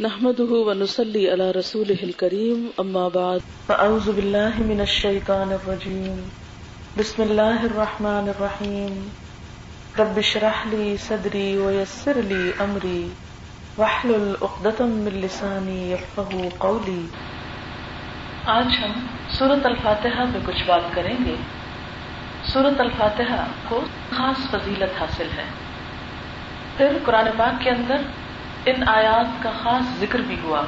[0.00, 3.38] نحمده ونصلي على رسوله الكريم أما بعد.
[3.66, 6.28] فأعوذ بالله من الشيطان الرجيم.
[6.98, 9.08] بسم الله الرحمن الرحيم.
[9.98, 13.08] رب اشرح لي صدري ويسر لي أمري.
[13.76, 17.06] واحلل عقدة من لساني يفقهوا قولي.
[18.44, 21.34] آج ہم سورت الفاتحہ پہ کچھ بات کریں گے۔
[22.52, 23.80] سورت الفاتحہ کو
[24.16, 25.44] خاص فضیلت حاصل ہے۔
[26.76, 27.96] پھر قرآن پاک کے اندر
[28.68, 30.62] ان آیات کا خاص ذکر بھی ہوا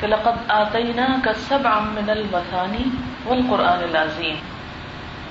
[0.00, 2.84] کہ لقد آتینا کا سب من المثانی
[3.24, 4.36] والقرآن العظیم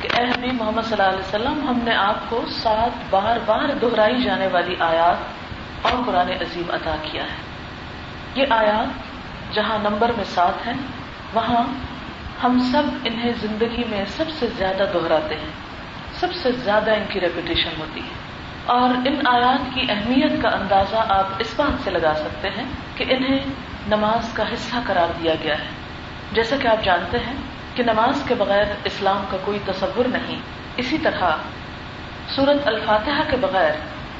[0.01, 3.69] کہ اے حبیب محمد صلی اللہ علیہ وسلم، ہم نے آپ کو سات بار بار
[3.81, 5.17] دہرائی جانے والی آیات
[5.81, 7.43] اور قرآن عظیم عطا کیا ہے۔
[8.35, 10.73] یہ آیات جہاں نمبر میں ساتھ ہیں،
[11.33, 11.63] وہاں
[12.43, 15.53] ہم سب انہیں زندگی میں سب سے زیادہ دہراتے ہیں،
[16.19, 18.24] سب سے زیادہ ان کی ریپوٹیشن ہوتی ہے۔
[18.65, 22.65] اور ان آیات کی اہمیت کا اندازہ آپ اس بات سے لگا سکتے ہیں
[22.95, 23.39] کہ انہیں
[23.87, 25.67] نماز کا حصہ قرار دیا گیا ہے۔
[26.31, 27.33] جیسا کہ آپ جانتے ہیں
[27.75, 30.39] کہ نماز کے بغیر اسلام کا کوئی تصور نہیں،
[30.77, 31.35] اسی طرح
[32.35, 33.71] سورت الفاتحہ کے بغیر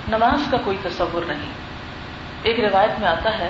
[0.08, 1.52] نماز کا کوئی تصور نہیں۔
[2.44, 3.50] ایک روایت میں آتا ہے،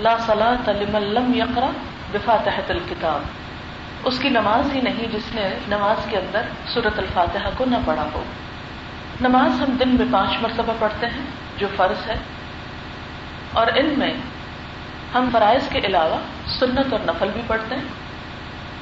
[0.00, 1.70] لا صلاح لم یقرا
[2.12, 3.20] بفاتحت الکتاب
[4.04, 8.08] اس کی نماز ہی نہیں جس نے نماز کے اندر سورت الفاتحہ کو نہ پڑھا
[8.14, 8.22] ہو۔
[9.20, 12.14] نماز ہم دن میں پانچ مرتبہ پڑھتے ہیں، جو فرض ہے۔
[13.52, 14.14] اور ان میں
[15.14, 16.16] ہم فرائض کے علاوہ
[16.60, 17.82] سنت اور نفل بھی پڑھتے ہیں۔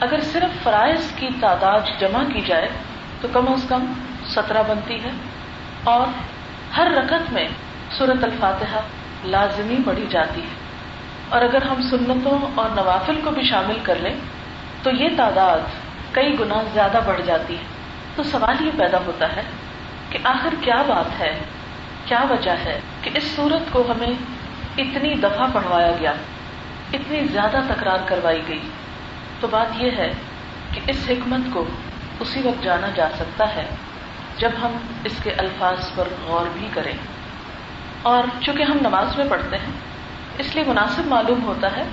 [0.00, 2.68] اگر صرف فرائض کی تعداد جمع کی جائے،
[3.20, 3.92] تو کم از کم
[4.28, 5.10] سترہ بنتی ہے۔
[5.84, 6.06] اور
[6.76, 7.48] ہر رکت میں
[7.98, 8.80] صورت الفاتحہ
[9.24, 10.54] لازمی پڑھی جاتی ہے۔
[11.28, 14.14] اور اگر ہم سنتوں اور نوافل کو بھی شامل کر لیں،
[14.82, 15.58] تو یہ تعداد
[16.12, 17.62] کئی گنا زیادہ بڑھ جاتی ہے۔
[18.16, 19.42] تو سوال یہ پیدا ہوتا ہے
[20.14, 21.38] کہ آخر کیا بات ہے؟
[22.04, 24.10] کیا وجہ ہے کہ اس صورت کو ہمیں
[24.78, 26.12] اتنی دفعہ پڑھوایا گیا،
[26.92, 28.60] اتنی زیادہ تکرار کروائی گئی؟
[29.40, 30.12] تو بات یہ ہے
[30.72, 31.64] کہ اس حکمت کو
[32.20, 33.64] اسی وقت جانا جا سکتا ہے
[34.38, 36.92] جب ہم اس کے الفاظ پر غور بھی کریں۔
[38.02, 39.72] اور چونکہ ہم نماز میں پڑھتے ہیں،
[40.38, 41.84] اس لیے مناسب معلوم ہوتا ہے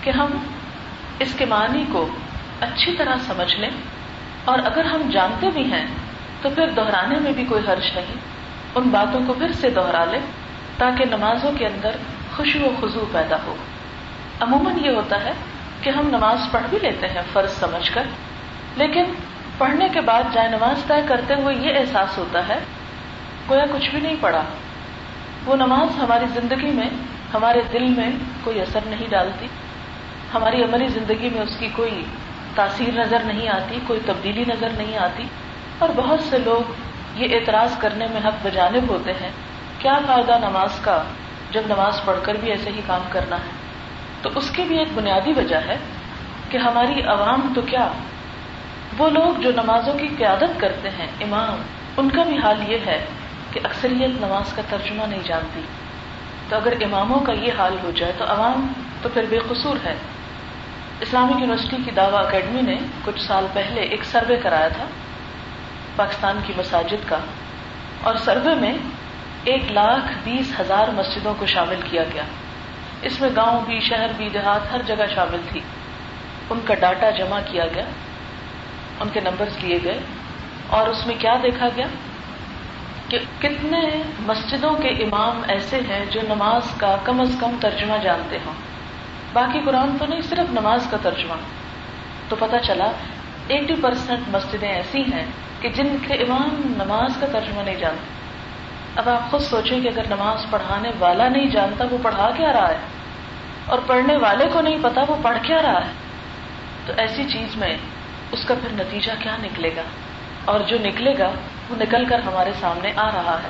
[0.00, 0.28] کہ ہم
[1.18, 2.08] اس کے معنی کو
[2.60, 3.70] اچھی طرح سمجھ لیں۔
[4.44, 5.86] اور اگر ہم جانتے بھی ہیں
[6.44, 8.14] تو پھر دہرانے میں بھی کوئی حرش نہیں۔
[8.74, 10.18] ان باتوں کو پھر سے دوہرا لے
[10.78, 11.90] تاکہ نمازوں کے اندر
[12.36, 13.54] خوشی و خزو پیدا ہو۔
[14.40, 15.32] عموماً یہ ہوتا ہے
[15.80, 18.02] کہ ہم نماز پڑھ بھی لیتے ہیں، فرض سمجھ کر۔
[18.76, 19.04] لیکن
[19.58, 22.58] پڑھنے کے بعد جائے نماز طے کرتے ہوئے یہ احساس ہوتا ہے
[23.46, 24.42] کوئی کچھ بھی نہیں پڑھا۔
[25.46, 26.90] وہ نماز ہماری زندگی میں،
[27.34, 28.10] ہمارے دل میں
[28.44, 29.46] کوئی اثر نہیں ڈالتی۔
[30.34, 32.04] ہماری عملی زندگی میں اس کی کوئی
[32.54, 35.24] تاثیر نظر نہیں آتی، کوئی تبدیلی نظر نہیں آتی۔
[35.78, 36.72] اور بہت سے لوگ
[37.14, 39.30] یہ اعتراض کرنے میں حق بجانب ہوتے ہیں،
[39.78, 41.02] کیا فائدہ نماز کا
[41.50, 43.50] جب نماز پڑھ کر بھی ایسے ہی کام کرنا ہے؟
[44.22, 45.76] تو اس کی بھی ایک بنیادی وجہ ہے
[46.48, 47.88] کہ ہماری عوام تو کیا،
[48.98, 51.62] وہ لوگ جو نمازوں کی قیادت کرتے ہیں، امام،
[51.96, 53.06] ان کا بھی حال یہ ہے
[53.50, 55.60] کہ اکثریت نماز کا ترجمہ نہیں جانتی۔
[56.48, 59.94] تو اگر اماموں کا یہ حال ہو جائے تو عوام تو پھر بے قصور ہے۔
[61.00, 64.84] اسلامک یونیورسٹی کی دعوی اکیڈمی نے کچھ سال پہلے ایک سروے کرایا تھا۔
[65.96, 67.18] پاکستان کی مساجد کا
[68.02, 68.74] اور سروے میں
[69.44, 72.22] ایک لاکھ بیس ہزار مسجدوں کو شامل کیا گیا۔
[73.02, 75.60] اس میں گاؤں بھی، شہر بھی، دیہات ہر جگہ شامل تھی۔
[76.50, 77.84] ان کا ڈاٹا جمع کیا گیا،
[79.00, 80.00] ان کے نمبرز لیے گئے۔
[80.68, 81.86] اور اس میں کیا دیکھا گیا
[83.08, 88.38] کہ کتنے مسجدوں کے امام ایسے ہیں جو نماز کا کم از کم ترجمہ جانتے
[88.46, 88.52] ہوں۔
[89.32, 91.34] باقی قرآن تو نہیں، صرف نماز کا ترجمہ۔
[92.28, 92.90] تو پتہ چلا
[93.48, 95.26] ایٹی پرسینٹ مسجدیں ایسی ہیں
[95.60, 98.14] کہ جن کے امام نماز کا ترجمہ نہیں جانتے
[98.96, 102.68] اب آپ خود سوچیں کہ اگر نماز پڑھانے والا نہیں جانتا، وہ پڑھا کیا رہا
[102.68, 102.76] ہے؟
[103.66, 105.92] اور پڑھنے والے کو نہیں پتا وہ پڑھ کیا رہا ہے؟
[106.86, 107.76] تو ایسی چیز میں
[108.32, 109.82] اس کا پھر نتیجہ کیا نکلے گا؟
[110.44, 111.30] اور جو نکلے گا،
[111.70, 113.48] وہ نکل کر ہمارے سامنے آ رہا ہے۔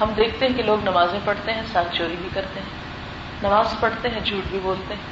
[0.00, 2.80] ہم دیکھتے ہیں کہ لوگ نمازیں پڑھتے ہیں، ساتھ چوری بھی کرتے ہیں۔
[3.42, 5.02] نماز پڑھتے ہیں، جھوٹ بھی بولتے ہیں۔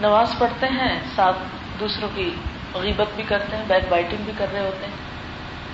[0.00, 1.38] نماز پڑھتے ہیں، ساتھ
[1.80, 2.30] دوسروں کی
[2.74, 5.10] غیبت بھی کرتے ہیں بیک بائٹنگ بھی کر رہے ہوتے ہیں۔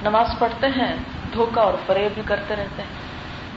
[0.03, 0.97] نماز پڑھتے ہیں
[1.33, 3.07] دھوکہ اور فریب بھی کرتے رہتے ہیں۔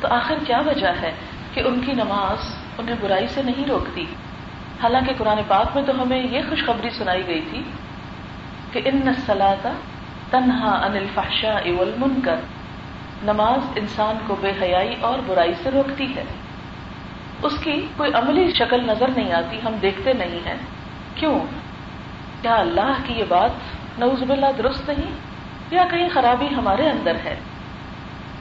[0.01, 1.11] تو آخر کیا وجہ ہے
[1.53, 4.05] کہ ان کی نماز انہیں برائی سے نہیں روکتی؟
[4.83, 7.61] حالانکہ قرآن پاک میں تو ہمیں یہ خوشخبری سنائی گئی تھی
[8.71, 9.71] کہ ان سلاتا
[10.29, 12.35] تنہا ان الفاشا اول من کر
[13.23, 16.23] نماز انسان کو بے حیائی اور برائی سے روکتی ہے۔
[17.43, 20.55] اس کی کوئی عملی شکل نظر نہیں آتی، ہم دیکھتے نہیں ہیں۔
[21.15, 21.39] کیوں؟
[22.41, 23.49] کیا اللہ کی یہ بات
[23.99, 25.11] نوز باللہ درست نہیں؟
[25.71, 27.39] یا کہیں خرابی ہمارے اندر ہے؟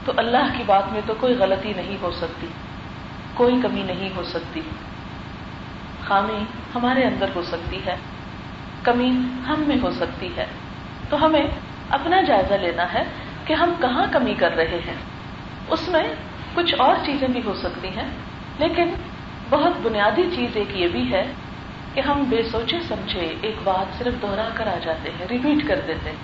[0.05, 2.47] تو اللہ کی بات میں تو کوئی غلطی نہیں ہو سکتی،
[3.33, 4.61] کوئی کمی نہیں ہو سکتی۔
[6.03, 6.43] خامی
[6.75, 7.95] ہمارے اندر ہو سکتی ہے،
[8.83, 9.09] کمی
[9.47, 10.45] ہم میں ہو سکتی ہے۔
[11.09, 11.47] تو ہمیں
[11.89, 13.03] اپنا جائزہ لینا ہے
[13.45, 14.95] کہ ہم کہاں کمی کر رہے ہیں۔
[15.67, 16.03] اس میں
[16.55, 18.07] کچھ اور چیزیں بھی ہو سکتی ہیں،
[18.59, 18.89] لیکن
[19.49, 21.33] بہت بنیادی چیز ایک یہ بھی ہے
[21.93, 25.79] کہ ہم بے سوچے سمجھے ایک بات صرف دوہرا کر آ جاتے ہیں ریپیٹ کر
[25.87, 26.17] دیتے ہیں۔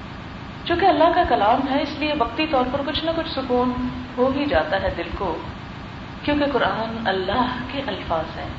[0.66, 4.32] چونکہ اللہ کا کلام ہے، اس لیے وقتی طور پر کچھ نہ کچھ سکون ہو
[4.36, 5.38] ہی جاتا ہے دل کو۔
[6.24, 8.50] کیونکہ قرآن اللہ کے الفاظ ہیں،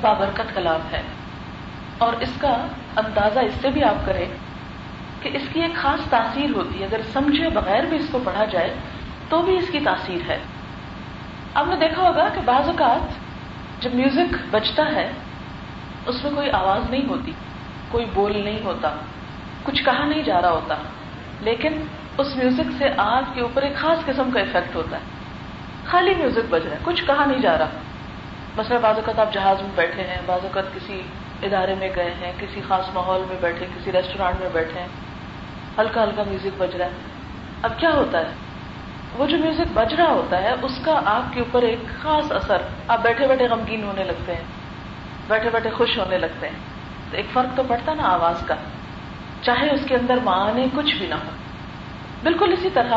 [0.00, 1.02] بابرکت کلام ہے۔
[1.98, 2.66] اور اس کا
[2.96, 4.26] اندازہ اس سے بھی آپ کریں
[5.20, 8.44] کہ اس کی ایک خاص تاثیر ہوتی ہے۔ اگر سمجھے بغیر بھی اس کو پڑھا
[8.44, 8.74] جائے،
[9.28, 10.38] تو بھی اس کی تاثیر ہے۔
[11.54, 13.00] آپ نے دیکھا ہوگا کہ بعض اوقات
[13.82, 15.12] جب میوزک بجتا ہے
[16.06, 17.32] اس میں کوئی آواز نہیں ہوتی،
[17.88, 18.94] کوئی بول نہیں ہوتا،
[19.62, 20.74] کچھ کہا نہیں جا رہا ہوتا،
[21.40, 21.72] لیکن
[22.18, 25.02] اس میوزک سے آپ کے اوپر ایک خاص قسم کا افیکٹ ہوتا ہے۔
[25.84, 27.68] خالی میوزک بج رہا ہے، کچھ کہا نہیں جا رہا۔
[28.56, 31.02] مثلا بعض اوقات آپ جہاز میں بیٹھے ہیں، بعض اوقات کسی
[31.42, 34.88] ادارے میں گئے ہیں، کسی خاص ماحول میں بیٹھے کسی ریسٹورینٹ میں بیٹھے ہیں،
[35.78, 36.90] ہلکا ہلکا میوزک بج رہا ہے۔
[37.62, 38.32] اب کیا ہوتا ہے؟
[39.18, 42.62] وہ جو میوزک بج رہا ہوتا ہے، اس کا آپ کے اوپر ایک خاص اثر،
[42.88, 44.44] آپ بیٹھے بیٹھے غمگین ہونے لگتے ہیں۔
[45.28, 46.56] بیٹھے بیٹھے خوش ہونے لگتے ہیں۔
[47.10, 48.54] تو ایک فرق تو پڑتا نا آواز کا۔
[49.42, 51.30] چاہے اس کے اندر معنی کچھ بھی نہ ہو۔
[52.22, 52.96] بالکل اسی طرح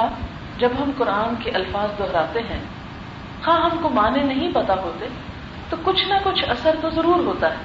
[0.57, 2.59] جب ہم قرآن کے الفاظ دہراتے ہیں
[3.47, 5.07] ہاں ہم کو معنی نہیں پتا ہوتے،
[5.69, 7.55] تو کچھ نہ کچھ اثر تو ضرور ہوتا ہے۔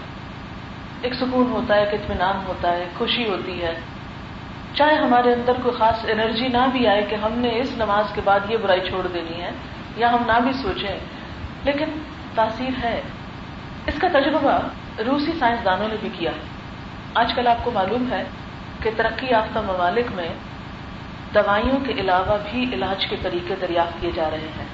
[1.03, 3.75] ایک سکون ہوتا ہے، ایک اطمینان ہوتا ہے، خوشی ہوتی ہے۔
[4.75, 8.21] چاہے ہمارے اندر کوئی خاص انرجی نہ بھی آئے کہ ہم نے اس نماز کے
[8.25, 9.51] بعد یہ برائی چھوڑ دینی ہے،
[9.97, 10.99] یا ہم نہ بھی سوچیں،
[11.65, 11.87] لیکن
[12.35, 13.01] تاثیر ہے۔
[13.87, 14.59] اس کا تجربہ
[15.07, 16.31] روسی سائنسدانوں نے بھی کیا۔
[17.15, 18.25] آج کل آپ کو معلوم ہے
[18.83, 20.29] کہ ترقی یافتہ ممالک میں
[21.35, 24.67] دوائیوں کے علاوہ بھی علاج کے طریقے دریافت کیے جا رہے ہیں۔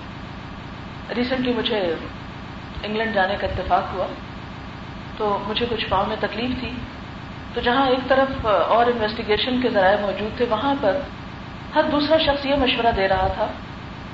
[1.17, 1.95] ریسنٹلی مجھے
[2.83, 4.07] انگلینڈ جانے کا اتفاق ہوا۔
[5.17, 6.73] تو مجھے کچھ پاؤں میں تکلیف تھی۔
[7.55, 10.97] تو جہاں ایک طرف اور انویسٹیگیشن کے ذرائع موجود تھے، وہاں پر
[11.75, 13.47] ہر دوسرا شخص یہ مشورہ دے رہا تھا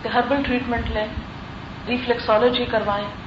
[0.03, 1.07] کہ ہربل ٹریٹمنٹ لیں
[1.89, 3.26] ریفلیکسالوجی کروائیں۔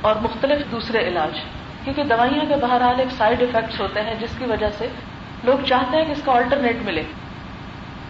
[0.00, 1.40] اور مختلف دوسرے علاج
[1.84, 4.88] کیونکہ دوائیاں کے بہرحال ایک سائڈ افیکٹس ہوتے ہیں جس کی وجہ سے
[5.44, 7.02] لوگ چاہتے ہیں کہ اس کا آلٹرنیٹ ملے۔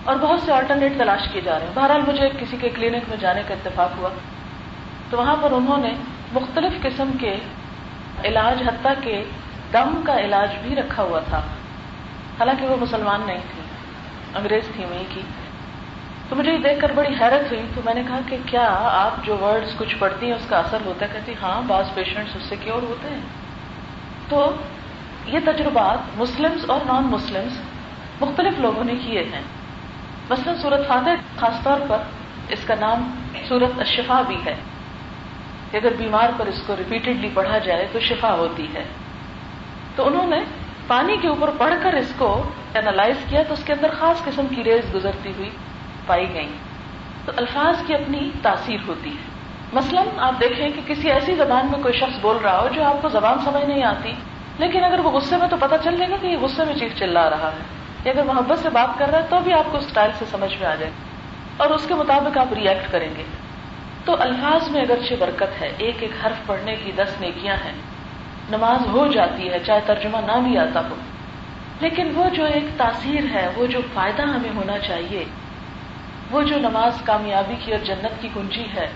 [0.05, 3.17] اور بہت سے آلٹرنیٹ تلاش کیے جا رہے ہیں۔ بہرحال مجھے کسی کے کلینک میں
[3.17, 4.09] جانے کا اتفاق ہوا۔
[5.11, 5.95] تو وہاں پر انہوں نے
[6.33, 7.39] مختلف قسم کے
[8.25, 9.25] علاج، حتیٰ کے
[9.73, 11.39] دم کا علاج بھی رکھا ہوا تھا۔
[12.39, 13.63] حالانکہ وہ مسلمان نہیں تھی
[14.35, 15.21] انگریز تھی وہیں کی۔
[16.29, 19.25] تو مجھے یہ دیکھ کر بڑی حیرت ہوئی تو میں نے کہا کہ کیا آپ
[19.25, 22.43] جو ورڈز کچھ پڑھتی ہیں اس کا اثر ہوتا ہے؟ کہتی ہاں بعض پیشنٹس اس
[22.43, 23.21] سے کیور ہوتے ہیں۔
[24.29, 24.51] تو
[25.27, 27.61] یہ تجربات مسلمس اور نان مسلمس
[28.21, 29.43] مختلف لوگوں نے کیے ہیں۔
[30.31, 31.99] مثلاً سورت فاتح خاص طور پر
[32.49, 33.11] اس کا نام
[33.49, 34.55] سورت الشفا بھی ہے۔
[35.71, 38.85] کہ اگر بیمار پر اس کو ریپیٹڈلی پڑھا جائے تو شفا ہوتی ہے۔
[39.97, 40.41] تو انہوں نے
[40.87, 42.43] پانی کے اوپر پڑھ کر اس کو
[42.75, 45.51] اینالائز کیا تو اس کے اندر خاص قسم کی ریز گزرتی ہوئی۔
[46.09, 46.53] پائی گئی
[47.25, 49.39] تو الفاظ کی اپنی تاثیر ہوتی ہے۔
[49.73, 53.03] مثلا آپ دیکھیں کہ کسی ایسی زبان میں کوئی شخص بول رہا ہو جو آپ
[53.03, 54.13] کو زبان سمجھ نہیں آتی،
[54.59, 56.93] لیکن اگر وہ غصے میں تو پتا چل جائے گا کہ یہ غصے میں چیخ
[56.99, 57.63] چل رہا ہے۔
[58.05, 60.57] یا اگر محبت سے بات کر رہا ہے تو بھی آپ کو اسٹائل سے سمجھ
[60.61, 60.93] میں آ جائے۔
[61.57, 63.23] اور اس کے مطابق آپ ریئیکٹ کریں گے۔
[64.05, 67.73] تو الفاظ میں اگرچہ برکت ہے، ایک ایک حرف پڑھنے کی دس نیکیاں ہیں۔
[68.51, 70.95] نماز ہو جاتی ہے، چاہے ترجمہ نہ بھی آتا ہو۔
[71.81, 75.25] لیکن وہ جو ایک تاثیر ہے، وہ جو فائدہ ہمیں ہونا چاہیے
[76.31, 78.89] وہ جو نماز کامیابی کی اور جنت کی کنجی ہے،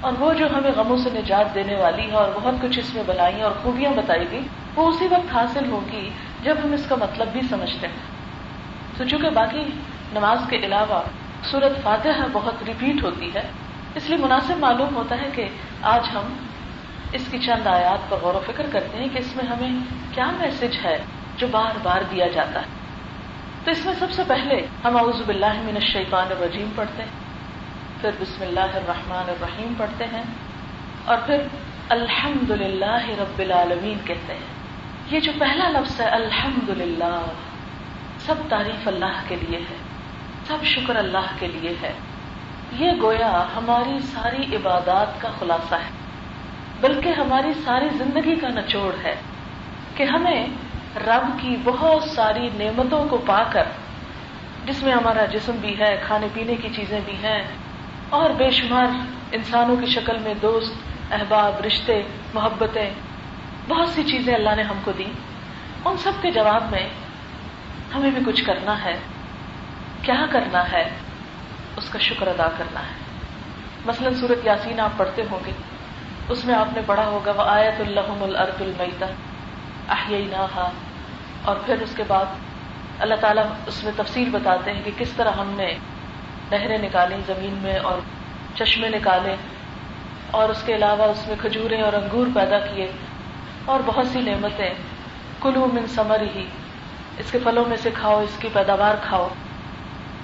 [0.00, 3.02] اور وہ جو ہمیں غموں سے نجات دینے والی ہے، اور بہت کچھ اس میں
[3.06, 4.42] بلائی اور خوبیاں بتائی گئی
[4.76, 6.08] وہ اسی وقت حاصل ہوگی
[6.42, 9.62] جب ہم اس کا مطلب بھی سمجھتے ہیں۔ تو چونکہ باقی
[10.12, 11.00] نماز کے علاوہ
[11.50, 13.42] صورت فاتحہ بہت ریپیٹ ہوتی ہے،
[13.96, 15.48] اس لیے مناسب معلوم ہوتا ہے کہ
[15.92, 16.34] آج ہم
[17.12, 19.72] اس کی چند آیات پر غور و فکر کرتے ہیں کہ اس میں ہمیں
[20.14, 20.96] کیا میسج ہے
[21.36, 22.78] جو بار بار دیا جاتا ہے۔
[23.64, 27.18] تو اس میں سب سے پہلے ہم اعوذ باللہ من الشیطان الرجیم پڑھتے ہیں،
[28.00, 30.22] پھر بسم اللہ الرحمن الرحیم پڑھتے ہیں،
[31.04, 31.42] اور پھر
[31.96, 34.48] الحمد للہ رب العالمین کہتے ہیں۔
[35.10, 37.16] یہ جو پہلا لفظ ہے الحمد للہ
[38.26, 39.76] سب تعریف اللہ کے لیے ہے،
[40.48, 41.92] سب شکر اللہ کے لیے ہے۔
[42.78, 45.90] یہ گویا ہماری ساری عبادات کا خلاصہ ہے،
[46.80, 49.14] بلکہ ہماری ساری زندگی کا نچوڑ ہے
[49.94, 50.46] کہ ہمیں
[50.96, 53.64] رب کی بہت ساری نعمتوں کو پا کر،
[54.66, 57.42] جس میں ہمارا جسم بھی ہے، کھانے پینے کی چیزیں بھی ہیں،
[58.08, 58.86] اور بے شمار
[59.32, 60.74] انسانوں کی شکل میں دوست،
[61.12, 62.02] احباب، رشتے،
[62.34, 62.90] محبتیں،
[63.68, 65.12] بہت سی چیزیں اللہ نے ہم کو دی
[65.84, 66.88] ان سب کے جواب میں
[67.94, 68.98] ہمیں بھی کچھ کرنا ہے۔
[70.02, 70.90] کیا کرنا ہے؟
[71.76, 72.94] اس کا شکر ادا کرنا ہے۔
[73.86, 75.50] مثلاً صورت یاسین آپ پڑھتے ہوں گے۔
[76.28, 79.06] اس میں آپ نے پڑھا ہوگا وہ آیت الحم الرد المیتا
[79.90, 80.70] احییناہا
[81.44, 82.24] اور پھر اس کے بعد
[82.98, 85.74] اللہ تعالیٰ اس میں تفصیل بتاتے ہیں کہ کس طرح ہم نے
[86.50, 87.98] نہریں نکالی زمین میں اور
[88.54, 89.36] چشمے نکالے
[90.30, 92.90] اور اس کے علاوہ اس میں کھجورے اور انگور پیدا کیے
[93.64, 94.70] اور بہت سی نعمتیں۔
[95.40, 96.46] کلو من سمر ہی
[97.18, 99.28] اس کے پھلوں میں سے کھاؤ، اس کی پیداوار کھاؤ۔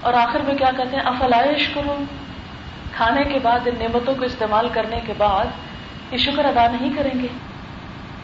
[0.01, 1.95] اور آخر میں کیا کہتے ہیں؟ افلائش کرو
[2.93, 5.45] کھانے کے بعد ان نعمتوں کو استعمال کرنے کے بعد
[6.11, 7.27] یہ شکر ادا نہیں کریں گے۔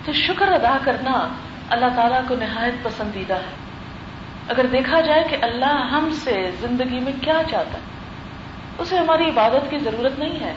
[0.05, 1.27] تو شکر ادا کرنا
[1.69, 3.63] اللہ تعالیٰ کو نہایت پسندیدہ ہے۔
[4.47, 7.83] اگر دیکھا جائے کہ اللہ ہم سے زندگی میں کیا چاہتا ہے،
[8.77, 10.53] اسے ہماری عبادت کی ضرورت نہیں ہے۔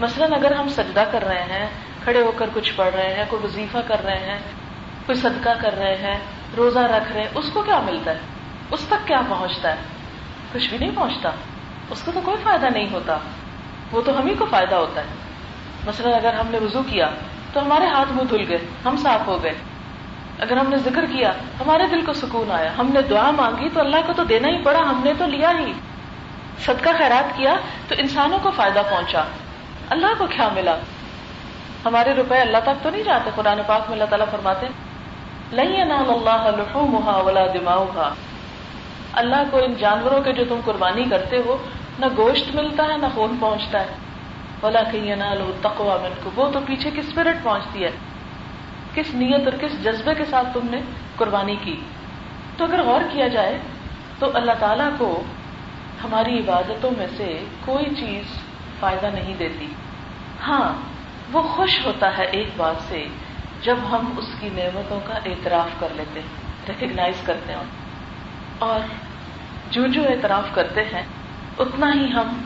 [0.00, 1.66] مثلا اگر ہم سجدہ کر رہے ہیں،
[2.04, 4.38] کھڑے ہو کر کچھ پڑھ رہے ہیں، کوئی وظیفہ کر رہے ہیں،
[5.06, 6.18] کوئی صدقہ کر رہے ہیں،
[6.56, 8.18] روزہ رکھ رہے ہیں، اس کو کیا ملتا ہے؟
[8.70, 9.76] اس تک کیا پہنچتا ہے؟
[10.52, 11.30] کچھ بھی نہیں پہنچتا۔
[11.90, 13.18] اس کو تو کوئی فائدہ نہیں ہوتا۔
[13.92, 15.06] وہ تو ہم ہی کو فائدہ ہوتا ہے۔
[15.86, 17.10] مثلا اگر ہم نے وضو کیا
[17.52, 19.54] تو ہمارے ہاتھ منہ دھل گئے، ہم صاف ہو گئے۔
[20.38, 23.80] اگر ہم نے ذکر کیا، ہمارے دل کو سکون آیا۔ ہم نے دعا مانگی تو
[23.80, 25.72] اللہ کو تو دینا ہی پڑا، ہم نے تو لیا ہی۔
[26.58, 27.54] صدقہ خیرات کیا
[27.88, 29.22] تو انسانوں کو فائدہ پہنچا۔
[29.90, 30.76] اللہ کو کیا ملا؟
[31.84, 34.66] ہمارے روپے اللہ تک تو نہیں جاتے، قرآن پاک میں اللہ تعالیٰ فرماتے
[35.52, 37.86] اللہ ولا دماؤ
[39.12, 41.56] اللہ کو ان جانوروں کے جو تم قربانی کرتے ہو،
[41.98, 44.09] نہ گوشت ملتا ہے، نہ خون پہنچتا ہے۔
[44.60, 45.14] بلا کہ
[45.60, 47.90] تقوا من کو وہ تو پیچھے کی اسپرٹ پہنچتی ہے؟
[48.94, 50.80] کس نیت اور کس جذبے کے ساتھ تم نے
[51.16, 51.80] قربانی کی؟
[52.56, 53.58] تو اگر غور کیا جائے،
[54.18, 55.22] تو اللہ تعالیٰ کو
[56.04, 58.24] ہماری عبادتوں میں سے کوئی چیز
[58.80, 59.66] فائدہ نہیں دیتی۔
[60.46, 60.72] ہاں
[61.32, 63.06] وہ خوش ہوتا ہے ایک بات سے
[63.62, 66.28] جب ہم اس کی نعمتوں کا اعتراف کر لیتے ہیں
[66.68, 67.60] ریکگنائز کرتے ہیں۔
[68.58, 68.80] اور
[69.70, 71.02] جو جو اعتراف کرتے ہیں،
[71.58, 72.42] اتنا ہی ہم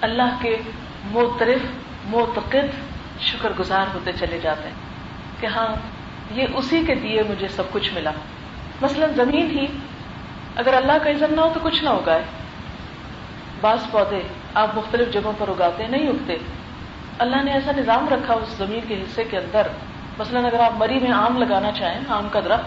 [0.00, 0.56] اللہ کے
[1.04, 1.60] موترف
[2.04, 2.88] موتقد
[3.20, 4.74] شکر گزار ہوتے چلے جاتے ہیں
[5.40, 5.74] کہ ہاں
[6.30, 8.10] یہ اسی کے دیے مجھے سب کچھ ملا۔
[8.82, 9.66] مثلا زمین ہی
[10.56, 12.22] اگر اللہ کا عزت نہ ہو تو کچھ نہ اگائے
[13.60, 14.20] بعض پودے
[14.54, 16.36] آپ مختلف جگہوں پر اگاتے ہیں نہیں اگتے۔
[17.18, 19.68] اللہ نے ایسا نظام رکھا اس زمین کے حصے کے اندر۔
[20.18, 22.64] مثلا اگر آپ مری میں آم لگانا چاہیں، آم کا درخت،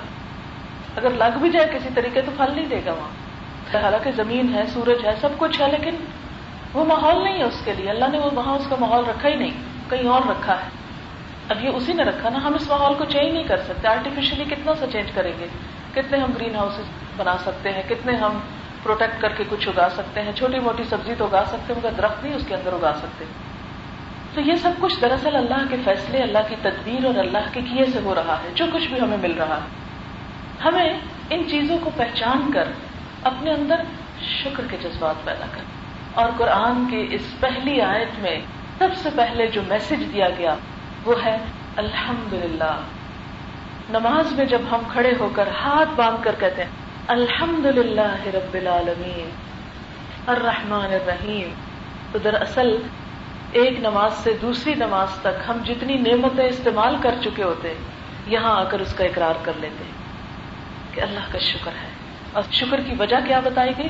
[0.98, 3.22] اگر لگ بھی جائے کسی طریقے تو پھل نہیں دے گا وہاں۔
[3.84, 5.96] حالانکہ زمین ہے، سورج ہے، سب کچھ ہے، لیکن
[6.74, 9.30] وہ ماحول نہیں ہے اس کے لیے۔ اللہ نے وہ وہاں اس کا ماحول رکھا
[9.30, 9.52] ہی نہیں،
[9.90, 10.70] کہیں اور رکھا ہے۔
[11.50, 14.44] اب یہ اسی نے رکھا نا، ہم اس ماحول کو چینج نہیں کر سکتے۔ آرٹیفیشلی
[14.44, 15.48] کتنا سا چینج کریں گے؟
[15.94, 16.80] کتنے ہم گرین ہاؤس
[17.18, 18.40] بنا سکتے ہیں؟ کتنے ہم
[18.84, 21.92] پروٹیکٹ کر کے کچھ اگا سکتے ہیں؟ چھوٹی موٹی سبزی تو اگا سکتے ہیں، مگر
[21.98, 23.26] درخت نہیں اس کے اندر اگا سکتے۔
[24.34, 27.86] تو یہ سب کچھ دراصل اللہ کے فیصلے، اللہ کی تدبیر اور اللہ کے کیے
[27.86, 29.68] سے ہو رہا ہے۔ جو کچھ بھی ہمیں مل رہا ہے۔
[30.66, 31.00] ہمیں
[31.30, 32.68] ان چیزوں کو پہچان کر
[33.24, 33.76] اپنے اندر
[34.44, 35.81] شکر کے جذبات پیدا کر
[36.14, 38.42] اور قرآن کے اس پہلی آیت میں
[38.80, 40.56] سب سے پہلے جو میسج دیا گیا
[41.06, 41.38] وہ ہے
[41.76, 42.34] الحمد
[43.90, 46.72] نماز میں جب ہم کھڑے ہو کر ہاتھ باندھ کر کہتے ہیں
[47.08, 49.30] الحمد للہ رب العالمین
[50.28, 51.54] الرحمن الرحیم
[52.12, 52.78] تو دراصل
[53.52, 57.74] ایک نماز سے دوسری نماز تک ہم جتنی نعمتیں استعمال کر چکے ہوتے
[58.28, 59.84] یہاں آ کر اس کا اقرار کر لیتے
[60.92, 61.90] کہ اللہ کا شکر ہے۔
[62.34, 63.90] اور شکر کی وجہ کیا بتائی گئی؟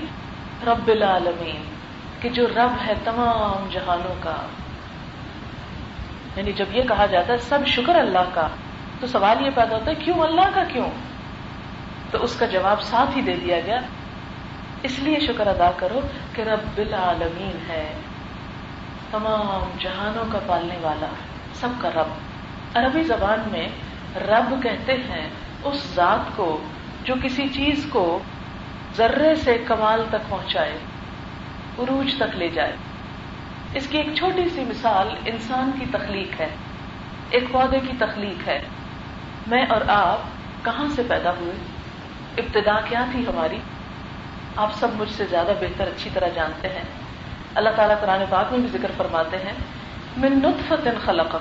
[0.67, 1.80] رب العالمین۔
[2.21, 4.35] کہ جو رب ہے تمام جہانوں کا
[6.35, 8.47] یعنی جب یہ کہا جاتا ہے سب شکر اللہ کا،
[8.99, 10.89] تو سوال یہ پیدا ہوتا ہے کیوں اللہ کا کیوں؟
[12.11, 13.79] تو اس کا جواب ساتھ ہی دے دیا گیا۔
[14.83, 15.99] اس لیے شکر ادا کرو
[16.33, 17.93] کہ رب العالمین ہے،
[19.11, 21.07] تمام جہانوں کا پالنے والا،
[21.53, 22.07] سب کا رب۔
[22.77, 23.67] عربی زبان میں
[24.15, 25.29] رب کہتے ہیں
[25.63, 26.59] اس ذات کو
[27.03, 28.19] جو کسی چیز کو
[28.95, 30.77] ذرے سے کمال تک پہنچائے۔
[31.81, 32.75] عروج تک لے جائے۔
[33.73, 36.47] اس کی ایک چھوٹی سی مثال انسان کی تخلیق ہے،
[37.29, 38.61] ایک پودے کی تخلیق ہے۔
[39.47, 40.19] میں اور آپ
[40.65, 41.53] کہاں سے پیدا ہوئے؟
[42.37, 43.57] ابتدا کیا تھی ہماری؟
[44.55, 46.83] آپ سب مجھ سے زیادہ بہتر اچھی طرح جانتے ہیں۔
[47.55, 49.53] اللہ تعالیٰ قرآن پاک میں بھی ذکر فرماتے ہیں،
[50.17, 51.35] من نطفت خلق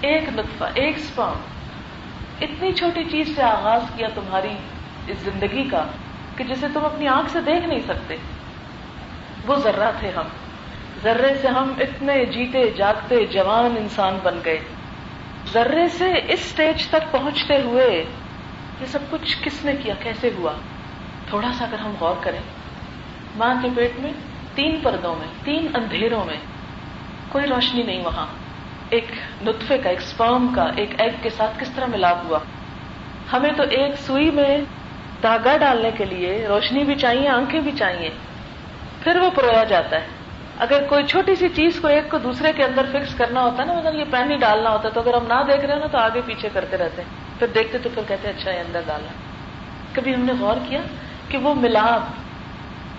[0.00, 1.34] ایک نطفہ، ایک سپام
[2.40, 4.52] اتنی چھوٹی چیز سے آغاز کیا تمہاری
[5.06, 5.86] اس زندگی کا
[6.36, 8.16] کہ جسے تم اپنی آنکھ سے دیکھ نہیں سکتے۔
[9.46, 10.26] وہ ذرہ تھے ہم۔
[11.02, 14.60] ذرے سے ہم اتنے جیتے، جاگتے، جوان انسان بن گئے۔
[15.52, 18.04] ذرے سے اس سٹیج تک پہنچتے ہوئے
[18.80, 20.52] یہ سب کچھ کس نے کیا؟ کیسے ہوا؟
[21.28, 22.40] تھوڑا سا اگر ہم غور کریں۔
[23.36, 24.12] ماں کے پیٹ میں
[24.54, 26.36] تین پردوں میں، تین اندھیروں میں
[27.28, 28.26] کوئی روشنی نہیں وہاں۔
[28.90, 29.04] ایک
[29.42, 32.38] نطفے کا، ایک سپرم کا، ایک ایگ کے ساتھ کس طرح ملاپ ہوا؟
[33.32, 34.58] ہمیں تو ایک سوئی میں
[35.22, 38.10] دھاگا ڈالنے کے لیے روشنی بھی چاہیے، آنکھیں بھی چاہیے۔
[39.00, 40.06] پھر وہ پرویا جاتا ہے۔
[40.58, 43.66] اگر کوئی چھوٹی سی چیز کو ایک کو دوسرے کے اندر فکس کرنا ہوتا ہے
[43.66, 45.80] نا مطلب یہ پین ہی ڈالنا ہوتا ہے تو اگر ہم نہ دیکھ رہے ہیں
[45.80, 48.60] نا، تو آگے پیچھے کرتے رہتے ہیں۔ پھر دیکھتے تو پھر کہتے ہیں اچھا یہ
[48.60, 49.08] اندر ڈالنا
[49.92, 50.80] کبھی ہم نے غور کیا
[51.28, 52.00] کہ وہ ملاپ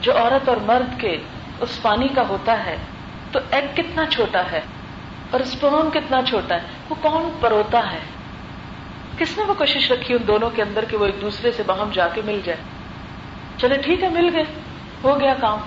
[0.04, 1.18] جو عورت اور مرد کے
[1.60, 2.78] اس پانی کا ہوتا ہے،
[3.32, 4.62] تو ایگ کتنا چھوٹا ہے
[5.32, 8.00] اور اسپرم کتنا چھوٹا ہے؟ وہ کون پروتا ہے؟
[9.18, 11.90] کس نے وہ کوشش رکھی ان دونوں کے اندر کہ وہ ایک دوسرے سے باہم
[11.94, 12.58] جا کے مل جائے؟
[13.58, 14.44] چلے ٹھیک ہے، مل گئے،
[15.04, 15.60] ہو گیا کام۔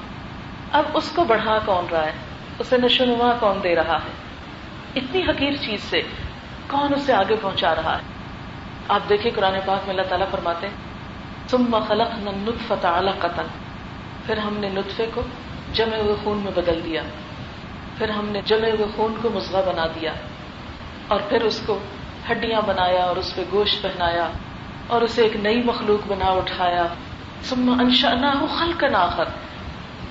[0.75, 2.13] اب اس کو بڑھا کون رہا ہے؟
[2.59, 4.13] اسے نشو نما کون دے رہا ہے؟
[4.97, 6.03] اتنی حقیر چیز سے
[6.67, 8.03] کون اسے آگے پہنچا رہا ہے؟
[8.89, 10.67] آپ دیکھیں قرآن پاک میں اللہ تعالیٰ فرماتے
[11.49, 12.87] سم خلق نطفت
[13.19, 13.47] قطن
[14.27, 15.23] پھر ہم نے نطفے کو
[15.73, 17.03] جمے ہوئے خون میں بدل دیا،
[17.99, 20.13] پھر ہم نے جمے ہوئے خون کو مزغہ بنا دیا،
[21.09, 21.79] اور پھر اس کو
[22.31, 24.29] ہڈیاں بنایا اور اس پہ گوشت پہنایا
[24.87, 26.87] اور اسے ایک نئی مخلوق بنا اٹھایا۔
[27.43, 29.25] ثم انشأناه خلقا آخر۔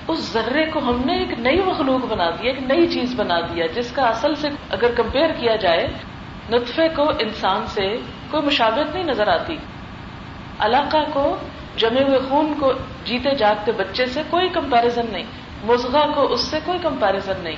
[0.08, 3.66] اس ذرے کو ہم نے ایک نئی مخلوق بنا دیا ایک نئی چیز بنا دیا
[3.66, 5.86] جس کا اصل سے اگر کمپیئر کیا جائے،
[6.50, 7.96] نطفے کو انسان سے
[8.30, 9.56] کوئی مشابت نہیں نظر آتی۔
[10.58, 11.36] علاقہ کو،
[11.76, 12.72] جمے ہوئے خون کو
[13.04, 15.24] جیتے جاگتے بچے سے کوئی کمپیرزن نہیں
[15.64, 17.56] مزغہ کو اس سے کوئی کمپیرزن نہیں۔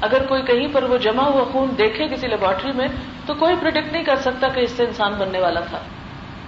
[0.00, 2.88] اگر کوئی کہیں پر وہ جمع ہوا خون دیکھے کسی لیبورٹری میں،
[3.26, 5.78] تو کوئی پرڈکٹ نہیں کر سکتا کہ اس سے انسان بننے والا تھا۔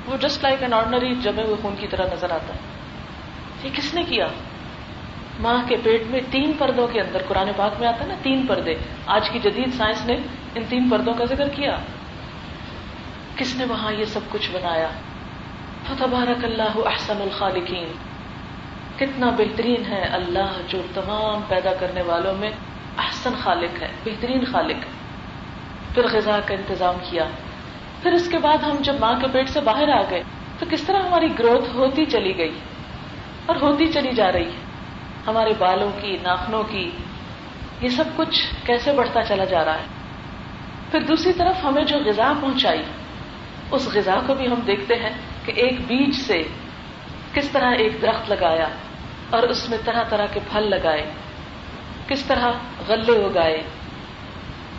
[0.06, 2.58] وہ جسٹ لائک این آرڈنری جمے ہوئے خون کی طرح نظر آتا ہے۔
[3.62, 4.26] یہ کس نے کیا؟
[5.42, 8.46] ماں کے پیٹ میں تین پردوں کے اندر، قرآن پاک میں آتا ہے نا، تین
[8.46, 8.74] پردے۔
[9.06, 10.16] آج کی جدید سائنس نے
[10.54, 11.76] ان تین پردوں کا ذکر کیا۔
[13.36, 14.88] کس نے وہاں یہ سب کچھ بنایا؟
[15.86, 17.92] فتبارک اللہ احسن الخالقین۔
[18.96, 22.50] کتنا بہترین ہے اللہ جو تمام پیدا کرنے والوں میں
[22.98, 24.84] احسن خالق ہے، بہترین خالق۔
[25.94, 27.24] پھر غذا کا انتظام کیا۔
[28.02, 30.22] پھر اس کے بعد ہم جب ماں کے پیٹ سے باہر آ گئے،
[30.58, 32.58] تو کس طرح ہماری گروتھ ہوتی چلی گئی
[33.46, 34.71] اور ہوتی چلی جا رہی ہے؟
[35.26, 36.90] ہمارے بالوں کی، ناخنوں کی،
[37.80, 39.86] یہ سب کچھ کیسے بڑھتا چلا جا رہا ہے؟
[40.90, 42.82] پھر دوسری طرف ہمیں جو غذا پہنچائی،
[43.70, 45.10] اس غذا کو بھی ہم دیکھتے ہیں
[45.44, 46.42] کہ ایک بیج سے
[47.32, 48.68] کس طرح ایک درخت لگایا
[49.30, 51.10] اور اس میں طرح طرح کے پھل لگائے،
[52.06, 52.52] کس طرح
[52.88, 53.62] غلے اگائے،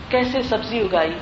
[0.10, 1.18] کیسے سبزی اگائی۔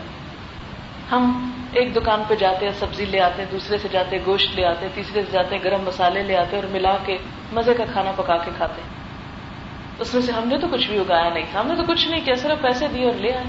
[1.11, 4.55] ہم ایک دکان پہ جاتے ہیں، سبزی لے آتے ہیں، دوسرے سے جاتے ہیں، گوشت
[4.55, 7.17] لے آتے ہیں، تیسرے سے جاتے ہیں، گرم مسالے لے آتے ہیں اور ملا کے
[7.53, 9.00] مزے کا کھانا پکا کے کھاتے ہیں۔
[10.01, 12.07] اس میں سے ہم نے تو کچھ بھی اگایا نہیں تھا، ہم نے تو کچھ
[12.07, 13.45] نہیں کیا، صرف پیسے دیے اور لے آئے۔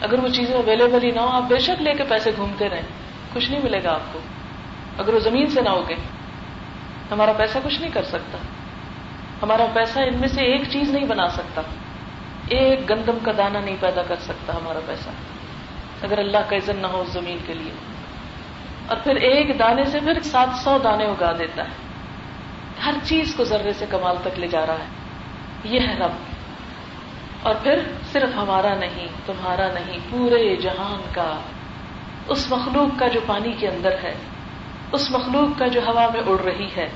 [0.00, 2.82] اگر وہ چیزیں اویلیبل ہی نہ ہو آپ بے شک لے کے پیسے گھومتے رہیں۔
[3.34, 4.18] کچھ نہیں ملے گا آپ کو۔
[4.98, 5.94] اگر وہ زمین سے نہ ہوگے
[7.10, 8.38] ہمارا پیسہ کچھ نہیں کر سکتا۔
[9.42, 11.62] ہمارا پیسہ ان میں سے ایک چیز نہیں بنا سکتا۔
[12.48, 15.08] ایک گندم کا دانہ نہیں پیدا کر سکتا ہمارا پیسہ۔
[16.02, 17.72] اگر اللہ کا عزت نہ ہو اس زمین کے لیے۔
[18.86, 21.70] اور پھر ایک دانے سے پھر سات سو دانے اگا دیتا ہے۔
[22.86, 25.05] ہر چیز کو ذرے سے کمال تک لے جا رہا ہے۔
[25.68, 26.10] یہ ہے رب۔
[27.42, 27.80] اور پھر
[28.12, 31.36] صرف ہمارا نہیں، تمہارا نہیں، پورے جہان کا،
[32.28, 34.14] اس مخلوق کا جو پانی کے اندر ہے،
[34.92, 36.88] اس مخلوق کا جو ہوا میں اڑ رہی ہے،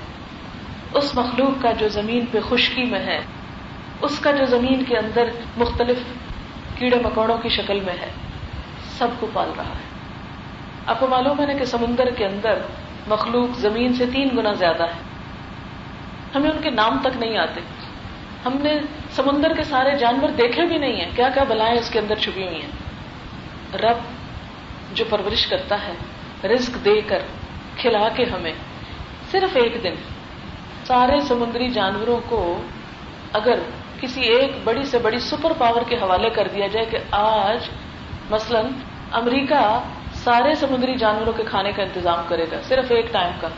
[0.95, 3.21] اس مخلوق کا جو زمین پہ خشکی میں ہے،
[4.01, 5.99] اس کا جو زمین کے اندر مختلف
[6.79, 8.11] کیڑے مکوڑوں کی شکل میں ہے،
[8.99, 9.91] سب کو پال رہا ہے۔
[10.87, 12.59] آپ کو معلوم ہے نا کہ سمندر کے اندر
[13.07, 15.01] مخلوق زمین سے تین گنا زیادہ ہے۔
[16.35, 17.61] ہمیں ان کے نام تک نہیں آتے۔
[18.47, 18.79] ہم نے
[19.17, 22.47] سمندر کے سارے جانور دیکھے بھی نہیں ہیں۔ کیا کیا بلائیں اس کے اندر چھپی
[22.47, 22.71] ہوئی ہیں؟
[23.77, 23.99] رب
[24.93, 25.93] جو پرورش کرتا ہے،
[26.49, 27.23] رزق دے کر
[27.77, 28.53] کھلا کے ہمیں
[29.31, 29.95] صرف ایک دن
[30.87, 32.63] سارے سمندری جانوروں کو
[33.33, 33.59] اگر
[34.01, 37.69] کسی ایک بڑی سے بڑی سپر پاور کے حوالے کر دیا جائے کہ آج
[38.31, 38.61] مثلا
[39.13, 39.83] امریکہ
[40.15, 43.49] سارے سمندری جانوروں کے کھانے کا انتظام کرے گا، صرف ایک ٹائم کا،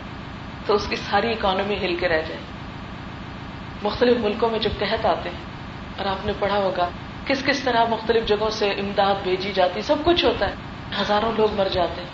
[0.66, 2.51] تو اس کی ساری اکانومی ہل کے رہ جائے۔
[3.82, 5.36] مختلف ملکوں میں جب قحط آتے ہیں
[5.98, 6.88] اور آپ نے پڑھا ہوگا،
[7.26, 10.54] کس کس طرح مختلف جگہوں سے امداد بھیجی جاتی، سب کچھ ہوتا ہے۔
[11.00, 12.08] ہزاروں لوگ مر جاتے ہیں۔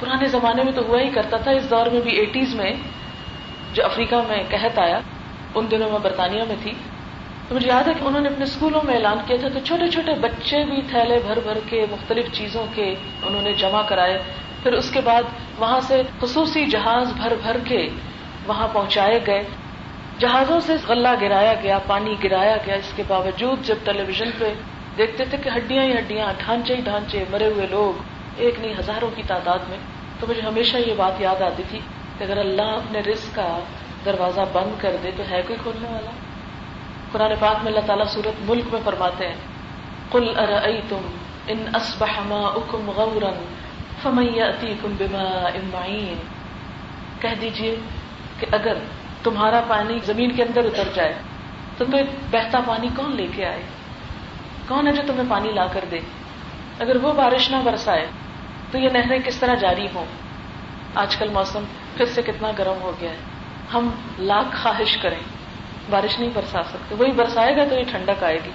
[0.00, 2.72] پرانے زمانے میں تو ہوا ہی کرتا تھا، اس دور میں بھی ایٹیز میں
[3.72, 5.00] جو افریقہ میں قحط آیا،
[5.54, 6.72] ان دنوں میں برطانیہ میں تھی۔
[7.48, 9.90] تو مجھے یاد ہے کہ انہوں نے اپنے اسکولوں میں اعلان کیا تھا، تو چھوٹے
[9.90, 14.22] چھوٹے بچے بھی تھیلے بھر بھر کے مختلف چیزوں کے انہوں نے جمع کرائے۔
[14.62, 15.22] پھر اس کے بعد
[15.58, 17.88] وہاں سے خصوصی جہاز بھر بھر کے
[18.46, 19.44] وہاں پہنچائے گئے۔
[20.22, 24.54] جہازوں سے غلہ گرایا گیا، پانی گرایا گیا۔ اس کے باوجود جب ٹیلی ویژن پہ
[24.98, 28.02] دیکھتے تھے کہ ہڈیاں ہی ہڈیاں، ڈھانچے ہی ڈھانچے مرے ہوئے لوگ،
[28.36, 29.78] ایک نہیں، ہزاروں کی تعداد میں۔
[30.20, 31.78] تو مجھے ہمیشہ یہ بات یاد آتی تھی
[32.18, 33.58] کہ اگر اللہ اپنے رزق کا
[34.04, 36.10] دروازہ بند کر دے تو ہے کوئی کھولنے والا؟
[37.12, 39.34] قرآن پاک میں اللہ تعالیٰ سورت ملک میں فرماتے ہیں
[40.10, 41.10] کل ارأيتم
[41.46, 43.32] ان اصبح ماؤكم غورا
[44.02, 46.16] فمن يأتيكم بماء معين
[47.20, 47.76] کہہ دیجیے
[48.38, 48.74] کہ اگر
[49.22, 51.14] تمہارا پانی زمین کے اندر اتر جائے
[51.78, 53.62] تو تمہیں بہتا پانی کون لے کے آئے؟
[54.68, 56.00] کون ہے جو تمہیں پانی لا کر دے؟
[56.78, 58.06] اگر وہ بارش نہ برسائے
[58.70, 60.04] تو یہ نہریں کس طرح جاری ہوں؟
[60.94, 61.64] آج کل موسم
[61.96, 63.16] پھر سے کتنا گرم ہو گیا ہے۔
[63.74, 65.18] ہم لاکھ خواہش کریں،
[65.90, 68.50] بارش نہیں برسا سکتے۔ وہی برسائے گا تو یہ ٹھنڈک آئے گی۔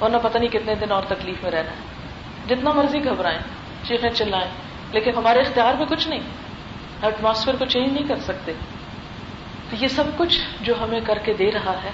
[0.00, 2.02] ورنہ پتہ نہیں کتنے دن اور تکلیف میں رہنا ہے۔
[2.48, 3.38] جتنا مرضی گھبرائیں،
[3.82, 4.50] چیخیں چلائیں،
[4.92, 6.20] لیکن ہمارے اختیار میں کچھ نہیں۔
[7.02, 8.52] ایٹماسفیئر کو چینج نہیں کر سکتے۔
[9.72, 11.90] تو یہ سب کچھ جو ہمیں کر کے دے رہا ہے،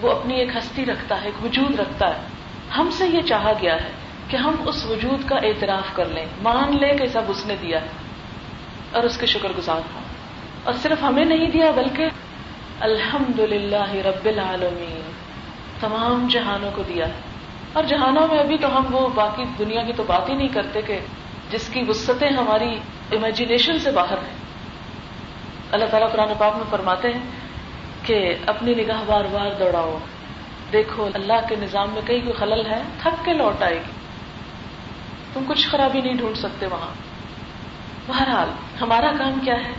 [0.00, 2.26] وہ اپنی ایک ہستی رکھتا ہے، ایک وجود رکھتا ہے۔
[2.76, 3.90] ہم سے یہ چاہا گیا ہے
[4.28, 7.80] کہ ہم اس وجود کا اعتراف کر لیں، مان لیں کہ سب اس نے دیا
[7.82, 7.86] ہے۔
[8.92, 10.00] اور اس کے شکر گزار ہوں۔
[10.64, 12.06] اور صرف ہمیں نہیں دیا، بلکہ
[12.80, 15.10] الحمد للہ رب العالمین
[15.80, 17.20] تمام جہانوں کو دیا ہے۔
[17.72, 20.82] اور جہانوں میں ابھی تو ہم وہ باقی دنیا کی تو بات ہی نہیں کرتے
[20.82, 21.00] کہ
[21.50, 22.78] جس کی وسطیں ہماری
[23.12, 24.48] امیجنیشن سے باہر ہیں۔
[25.72, 27.20] اللہ تعالیٰ قرآن پاک میں فرماتے ہیں
[28.02, 29.98] کہ اپنی نگاہ بار بار دوڑاؤ۔
[30.72, 33.90] دیکھو، اللہ کے نظام میں کہیں کوئی خلل ہے، تھک کے لوٹ آئے گی۔
[35.32, 36.94] تم کچھ خرابی نہیں ڈھونڈ سکتے وہاں۔
[38.06, 38.48] بہرحال،
[38.80, 39.72] ہمارا کام کیا ہے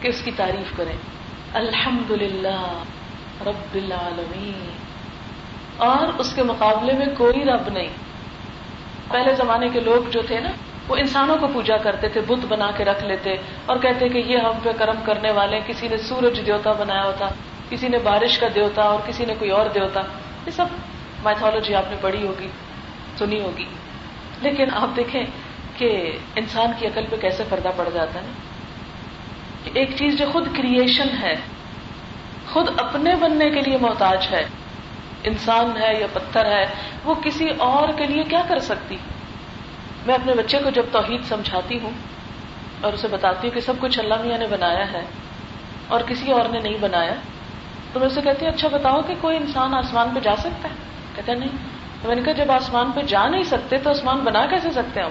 [0.00, 0.96] کہ اس کی تعریف کریں۔
[1.52, 2.82] الحمد للہ
[3.40, 4.70] رب العالمین۔
[5.76, 7.88] اور اس کے مقابلے میں کوئی رب نہیں۔
[9.08, 10.50] پہلے زمانے کے لوگ جو تھے نا
[10.88, 14.38] وہ انسانوں کو پوجا کرتے تھے، بت بنا کے رکھ لیتے اور کہتے کہ یہ
[14.38, 17.28] ہم پہ کرم کرنے والے، کسی نے سورج دیوتا بنایا ہوتا،
[17.70, 20.00] کسی نے بارش کا دیوتا اور کسی نے کوئی اور دیوتا۔
[20.46, 20.66] یہ سب
[21.22, 22.48] مائتھولوجی آپ نے پڑھی ہوگی،
[23.18, 23.64] سنی ہوگی۔
[24.42, 25.22] لیکن آپ دیکھیں
[25.76, 28.26] کہ انسان کی عقل پہ کیسے پردہ پڑ جاتا ہے
[29.64, 31.36] کہ ایک چیز جو خود کریشن ہے،
[32.52, 34.44] خود اپنے بننے کے لیے محتاج ہے،
[35.24, 36.66] انسان ہے یا پتھر ہے،
[37.04, 38.96] وہ کسی اور کے لیے کیا کر سکتی؟
[40.06, 41.90] میں اپنے بچے کو جب توحید سمجھاتی ہوں
[42.80, 45.02] اور اسے بتاتی ہوں کہ سب کچھ اللہ میاں نے بنایا ہے
[45.88, 47.14] اور کسی اور نے نہیں بنایا،
[47.92, 50.74] تو میں اسے کہتی ہوں اچھا بتاؤ کہ کوئی انسان آسمان پہ جا سکتا ہے؟
[51.14, 51.48] کہتا نہیں۔
[52.02, 55.00] تو میں نے کہا، جب آسمان پہ جا نہیں سکتے تو آسمان بنا کیسے سکتے
[55.00, 55.10] ہم؟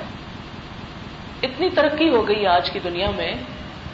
[1.43, 3.33] اتنی ترقی ہو گئی آج کی دنیا میں،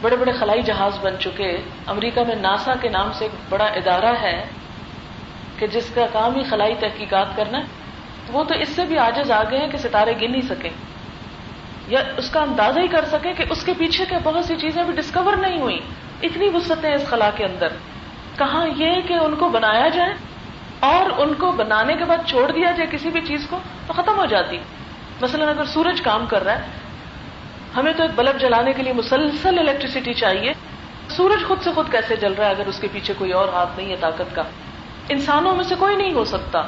[0.01, 4.15] بڑے بڑے خلائی جہاز بن چکے۔ امریکہ میں ناسا کے نام سے ایک بڑا ادارہ
[4.21, 4.43] ہے
[5.57, 7.59] کہ جس کا کام ہی خلائی تحقیقات کرنا
[8.31, 10.69] وہ تو اس سے بھی آجز آ گئے ہیں کہ ستارے گن نہیں سکیں
[11.87, 14.83] یا اس کا اندازہ ہی کر سکیں کہ اس کے پیچھے کے بہت سی چیزیں
[14.83, 15.79] بھی ڈسکور نہیں ہوئی
[16.23, 17.67] اتنی وسطیں اس خلا کے اندر۔
[18.37, 20.13] کہاں یہ کہ ان کو بنایا جائے
[20.79, 24.17] اور ان کو بنانے کے بعد چھوڑ دیا جائے کسی بھی چیز کو تو ختم
[24.17, 24.57] ہو جاتی۔
[25.21, 26.65] مثلاً اگر سورج کام کر رہا ہے،
[27.75, 30.53] ہمیں تو ایک بلب جلانے کے لیے مسلسل الیکٹریسٹی چاہیے۔
[31.09, 33.69] سورج خود سے خود کیسے جل رہا ہے اگر اس کے پیچھے کوئی اور ہاتھ
[33.77, 34.43] نہیں ہے طاقت کا؟
[35.09, 36.61] انسانوں میں سے کوئی نہیں ہو سکتا۔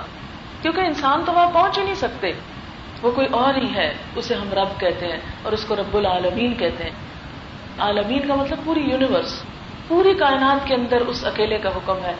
[0.61, 2.31] کیونکہ انسان تو وہاں پہنچ ہی نہیں سکتے۔
[3.01, 6.53] وہ کوئی اور ہی ہے، اسے ہم رب کہتے ہیں اور اس کو رب العالمین
[6.53, 6.91] کہتے ہیں۔
[7.79, 9.43] عالمین کا مطلب پوری یونیورس،
[9.87, 12.13] پوری کائنات کے اندر اس اکیلے کا حکم ہے۔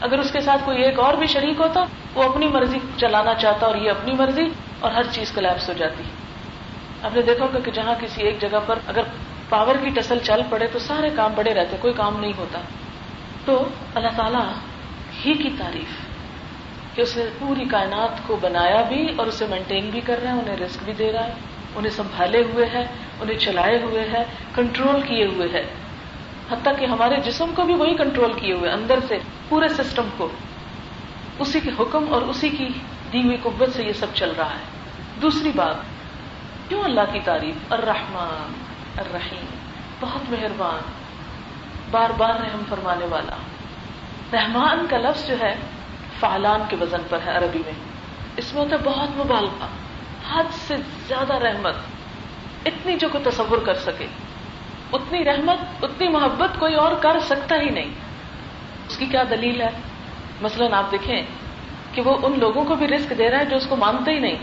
[0.00, 3.66] اگر اس کے ساتھ کوئی ایک اور بھی شریک ہوتا، وہ اپنی مرضی چلانا چاہتا
[3.66, 4.44] اور یہ اپنی مرضی
[4.80, 6.02] اور ہر چیز کلیپس ہو جاتی۔
[7.02, 9.02] آپ نے دیکھا ہوگا کہ جہاں کسی ایک جگہ پر اگر
[9.48, 12.60] پاور کی ٹسل چل پڑے تو سارے کام بڑے رہتے، کوئی کام نہیں ہوتا۔
[13.44, 14.44] تو اللہ تعالیٰ
[15.26, 16.13] ہی کی تعریف۔
[16.94, 20.38] کہ اس نے پوری کائنات کو بنایا بھی اور اسے مینٹین بھی کر رہا ہے
[20.38, 21.32] انہیں رسک بھی دے رہا ہے،
[21.74, 22.86] انہیں سنبھالے ہوئے ہے
[23.20, 25.62] انہیں چلائے ہوئے ہے کنٹرول کیے ہوئے ہے
[26.50, 30.28] حتیٰ کہ ہمارے جسم کو بھی وہی کنٹرول کیے ہوئے اندر سے، پورے سسٹم کو۔
[31.38, 32.68] اسی کے حکم اور اسی کی
[33.12, 34.64] دی ہوئی قوت سے یہ سب چل رہا ہے۔
[35.22, 35.74] دوسری بات،
[36.68, 38.52] کیوں اللہ کی تعریف؟ الرحمن،
[38.98, 39.46] الرحیم،
[40.00, 40.80] بہت مہربان،
[41.90, 43.36] بار بار رحم فرمانے والا۔
[44.32, 45.54] رحمان کا لفظ جو ہے
[46.20, 47.72] فعلان کے وزن پر ہے عربی میں۔
[48.36, 49.66] اس میں ہوتا ہے بہت مبالغہ،
[50.34, 50.76] حد سے
[51.08, 51.74] زیادہ رحمت۔
[52.64, 54.06] اتنی جو کو تصور کر سکے۔
[54.92, 57.90] اتنی رحمت، اتنی محبت کوئی اور کر سکتا ہی نہیں۔
[58.88, 59.68] اس کی کیا دلیل ہے؟
[60.40, 61.22] مثلاً آپ دیکھیں
[61.92, 64.18] کہ وہ ان لوگوں کو بھی رسک دے رہا ہے جو اس کو مانتے ہی
[64.18, 64.36] نہیں۔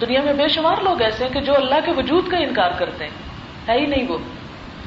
[0.00, 3.04] دنیا میں بے شمار لوگ ایسے ہیں کہ جو اللہ کے وجود کا انکار کرتے
[3.04, 3.10] ہیں۔
[3.68, 4.18] ہے ہی نہیں وہ۔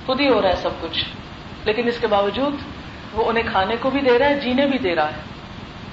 [0.06, 1.06] خود ہی ہو رہا ہے سب کچھ۔
[1.66, 2.56] لیکن اس کے باوجود
[3.14, 5.31] وہ انہیں کھانے کو بھی دے رہا ہے، جینے بھی دے رہا ہے۔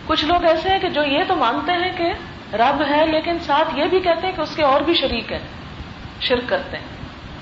[0.08, 2.12] کچھ لوگ ایسے ہیں کہ جو یہ تو مانتے ہیں کہ
[2.56, 5.38] رب ہے، لیکن ساتھ یہ بھی کہتے ہیں کہ اس کے اور بھی شریک ہیں،
[6.20, 6.84] شرک کرتے ہیں۔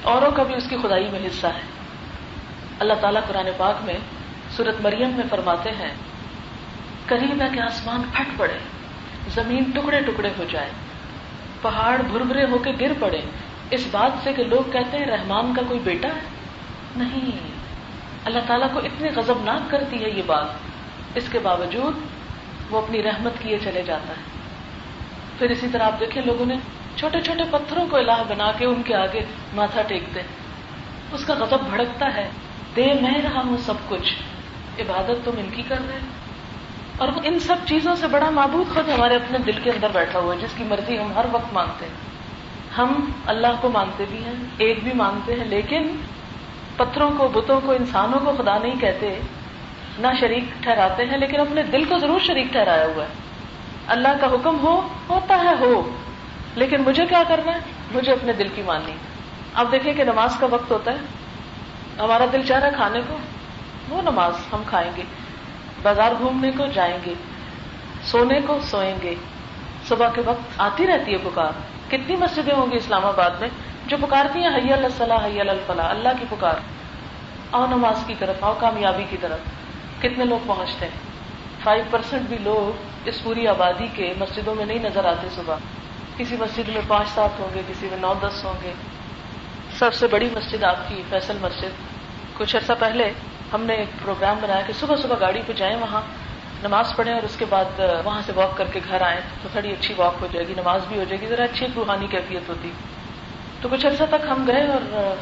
[0.02, 1.61] اوروں کا بھی اس کی خدائی میں حصہ ہے۔
[2.79, 3.94] اللہ تعالیٰ قرآن پاک میں
[4.50, 5.94] سورت مریم میں فرماتے ہیں
[7.07, 8.59] قریب ہے کہ آسمان پھٹ پڑے،
[9.35, 10.70] زمین ٹکڑے ٹکڑے ہو جائے،
[11.62, 13.20] پہاڑ بھربھرے ہو کے گر پڑے۔
[13.70, 16.20] اس بات سے کہ لوگ کہتے ہیں رحمان کا کوئی بیٹا ہے؟
[16.96, 17.31] نہیں۔
[18.24, 20.46] اللہ تعالیٰ کو اتنی غزب ناک کرتی ہے یہ بات۔
[21.14, 22.15] اس کے باوجود
[22.70, 24.22] وہ اپنی رحمت کیے چلے جاتا ہے۔
[25.38, 26.55] پھر اسی طرح آپ دیکھیں لوگوں نے
[26.96, 29.20] چھوٹے چھوٹے پتھروں کو الہ بنا کے ان کے آگے
[29.55, 30.20] ماتھا ٹیکتے۔
[31.12, 32.31] اس کا غضب بھڑکتا ہے۔
[32.76, 34.14] دے میں رہا ہوں سب کچھ۔
[34.81, 35.98] عبادت تم ان کی کر رہے
[36.98, 40.35] اور ان سب چیزوں سے بڑا معبود خود ہمارے اپنے دل کے اندر بیٹھا ہوا
[40.35, 41.92] ہے، جس کی مرضی ہم ہر وقت مانتے ہیں۔
[42.79, 45.96] ہم اللہ کو مانتے بھی ہیں، ایک بھی مانتے ہیں، لیکن
[46.76, 49.20] پتھروں کو، بتوں کو، انسانوں کو خدا نہیں کہتے۔
[49.98, 53.09] نہ شریک ٹھہراتے ہیں، لیکن اپنے دل کو ضرور شریک ٹھہرایا ہوا ہے۔
[53.87, 55.96] اللہ کا حکم ہو، ہوتا ہے، ہو۔
[56.54, 57.59] لیکن مجھے کیا کرنا ہے؟
[57.94, 58.92] مجھے اپنے دل کی ماننی
[59.54, 60.96] اب دیکھیں کہ نماز کا وقت ہوتا ہے۔
[61.98, 63.16] ہمارا دل چاہ رہا ہے کھانے کو۔
[63.88, 65.02] وہ نماز ہم کھائیں گے۔
[65.82, 67.14] بازار گھومنے کو جائیں گے۔
[68.04, 69.14] سونے کو سوئیں گے۔
[69.88, 71.52] صبح کے وقت آتی رہتی ہے پکار۔
[71.88, 73.48] کتنی مسجدیں ہوں گی اسلام آباد میں
[73.87, 76.54] جو پکارتی ہیں، حی اللہ حی الفلاح، اللہ کی پکار۔
[77.52, 79.38] آؤ نماز کی طرف، آؤ کامیابی کی طرف۔
[80.00, 81.06] کتنے لوگ پہنچتے ہیں؟
[81.64, 85.56] فائیو پرسینٹ بھی لوگ اس پوری آبادی کے مسجدوں میں نہیں نظر آتے صبح۔
[86.16, 88.72] کسی مسجد میں پانچ سات ہوں گے، کسی میں نو دس ہوں گے۔
[89.78, 91.70] سب سے بڑی مسجد آپ کی فیصل مسجد۔
[92.35, 93.12] کچھ عرصہ پہلے
[93.52, 96.00] ہم نے ایک پروگرام بنایا کہ صبح صبح گاڑی پہ جائیں وہاں،
[96.62, 99.70] نماز پڑھیں اور اس کے بعد وہاں سے واک کر کے گھر آئیں تو تھوڑی
[99.70, 102.70] اچھی واک ہو جائے گی، نماز بھی ہو جائے گی، ذرا اچھی روحانی کیفیت ہوتی۔
[103.61, 105.14] تو کچھ عرصہ تک ہم گئے اور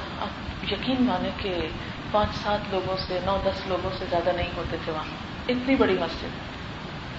[0.72, 1.68] یقین مانے کہ
[2.10, 5.04] پانچ سات لوگوں سے، نو دس لوگوں سے زیادہ نہیں ہوتے تھے وہاں۔
[5.48, 6.28] اتنی بڑی مسجد۔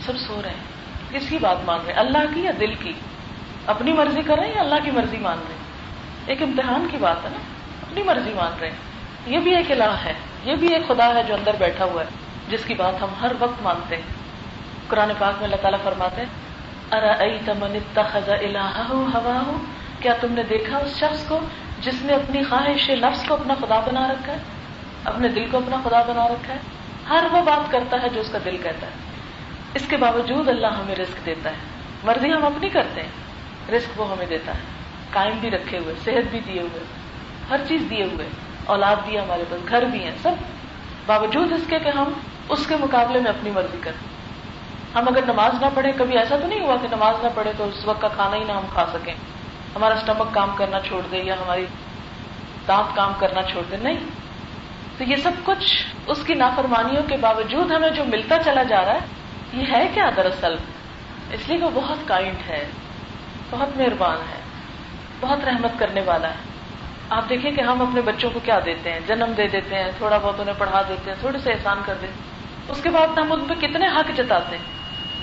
[0.05, 0.75] سب سو رہے ہیں۔
[1.11, 2.93] کس کی بات مان رہے ہیں؟ اللہ کی یا دل کی؟
[3.65, 5.61] اپنی مرضی کر رہے ہیں یا اللہ کی مرضی مان رہے ہیں؟
[6.25, 7.37] ایک امتحان کی بات ہے نا۔
[7.81, 8.77] اپنی مرضی مان رہے ہیں۔
[9.25, 12.09] یہ بھی ایک الہ ہے۔ یہ بھی ایک خدا ہے جو اندر بیٹھا ہوا ہے،
[12.49, 14.03] جس کی بات ہم ہر وقت مانتے ہیں۔
[14.87, 16.21] قرآن پاک میں اللہ تعالیٰ فرماتے
[19.13, 19.57] ہوا ہو
[19.99, 21.39] کیا تم نے دیکھا اس شخص کو
[21.79, 24.37] جس نے اپنی خواہش نفس کو اپنا خدا بنا رکھا ہے،
[25.03, 26.59] اپنے دل کو اپنا خدا بنا رکھا ہے۔
[27.09, 28.91] ہر وہ بات کرتا ہے جو اس کا دل کہتا ہے۔
[29.73, 31.55] اس کے باوجود اللہ ہمیں رزق دیتا ہے۔
[32.03, 33.09] مرضی ہم اپنی کرتے ہیں۔
[33.71, 34.59] رزق وہ ہمیں دیتا ہے۔
[35.13, 36.79] قائم بھی رکھے ہوئے، صحت بھی دیے ہوئے،
[37.49, 38.27] ہر چیز دیے ہوئے۔
[38.65, 40.31] اولاد بھی ہمارے پاس گھر بھی ہیں سب۔
[41.05, 42.11] باوجود اس کے کہ ہم
[42.49, 44.15] اس کے مقابلے میں اپنی مرضی کریں۔
[44.95, 47.63] ہم اگر نماز نہ پڑھیں، کبھی ایسا تو نہیں ہوا کہ نماز نہ پڑھے تو
[47.63, 49.13] اس وقت کا کھانا ہی نہ ہم کھا سکیں۔
[49.75, 51.65] ہمارا اسٹمک کام کرنا چھوڑ دے یا ہماری
[52.67, 53.97] دانت کام کرنا چھوڑ دے، نہیں۔
[54.97, 58.93] تو یہ سب کچھ اس کی نافرمانیوں کے باوجود ہمیں جو ملتا چلا جا رہا
[58.93, 58.99] ہے،
[59.53, 60.55] یہ ہے کیا دراصل؟
[61.31, 62.67] اس لیے وہ بہت کائنڈ ہے،
[63.49, 64.41] بہت مہربان ہے،
[65.19, 66.55] بہت رحمت کرنے والا ہے۔
[67.09, 70.17] آپ دیکھیں کہ ہم اپنے بچوں کو کیا دیتے ہیں؟ جنم دے دیتے ہیں، تھوڑا
[70.17, 72.35] بہت انہیں پڑھا دیتے ہیں، تھوڑے سے احسان کر دیتے ہیں
[72.69, 74.63] اس کے بعد ہم ان پہ کتنے حق جتاتے ہیں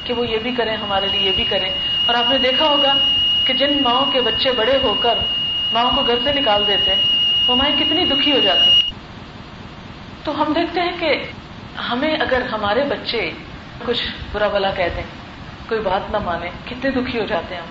[0.06, 1.70] کہ وہ یہ بھی کریں، ہمارے لیے یہ بھی کریں۔
[2.06, 2.94] اور آپ نے دیکھا ہوگا
[3.44, 5.18] کہ جن ماؤں کے بچے بڑے ہو کر
[5.72, 7.02] ماؤں کو گھر سے نکال دیتے ہیں،
[7.48, 8.70] وہ مائیں کتنی دکھی ہو جاتی
[10.24, 11.24] تو ہم دیکھتے ہیں کہ
[11.80, 13.30] ہمیں اگر ہمارے بچے
[13.84, 14.02] کچھ
[14.32, 15.02] برا بلا کہہ دیں،
[15.68, 17.68] کوئی بات نہ مانے، کتنے دکھی ہو جاتے ہیں ہم۔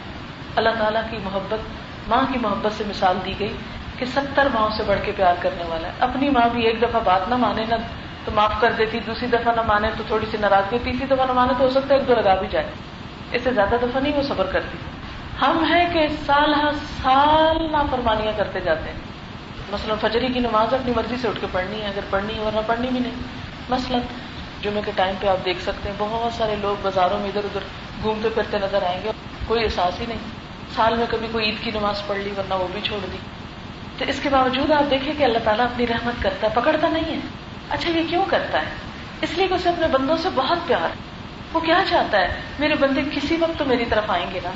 [0.55, 1.59] اللہ تعالیٰ کی محبت،
[2.07, 3.53] ماں کی محبت سے مثال دی گئی
[3.97, 7.01] کہ ستر ماؤں سے بڑھ کے پیار کرنے والا ہے۔ اپنی ماں بھی ایک دفعہ
[7.03, 7.75] بات نہ مانے، نہ
[8.25, 11.31] تو معاف کر دیتی، دوسری دفعہ نہ مانے تو تھوڑی سی ناراضگی، تیسری دفعہ نہ
[11.31, 12.71] مانے تو ہو سکتا ہے ایک دو لگا بھی جائے۔
[13.31, 14.77] اس سے زیادہ دفعہ نہیں، وہ صبر کرتی۔
[15.41, 16.71] ہم ہیں کہ سال ہر
[17.03, 18.97] سال نافرمانیاں کرتے جاتے ہیں۔
[19.71, 22.59] مثلاً فجری کی نماز اپنی مرضی سے اٹھ کے پڑھنی ہے، اگر پڑھنی ہے ورنہ
[22.67, 23.11] پڑھنی بھی نہیں۔
[23.69, 24.01] مثلاً
[24.61, 27.59] جمعے کے ٹائم پہ آپ دیکھ سکتے ہیں بہت سارے لوگ بازاروں میں ادھر ادھر
[28.01, 29.11] گھومتے پھرتے نظر آئیں گے۔
[29.47, 30.17] کوئی احساس ہی نہیں۔
[30.75, 33.17] سال میں کبھی کوئی عید کی نماز پڑھ لی ورنہ وہ بھی چھوڑ دی۔
[33.97, 37.15] تو اس کے باوجود آپ دیکھیں کہ اللہ تعالیٰ اپنی رحمت کرتا ہے، پکڑتا نہیں
[37.15, 37.19] ہے۔
[37.69, 38.69] اچھا یہ کیوں کرتا ہے؟
[39.21, 40.89] اس لیے کہ اسے اپنے بندوں سے بہت پیار
[41.53, 44.49] وہ کیا چاہتا ہے؟ میرے بندے کسی وقت تو میری طرف آئیں گے نا۔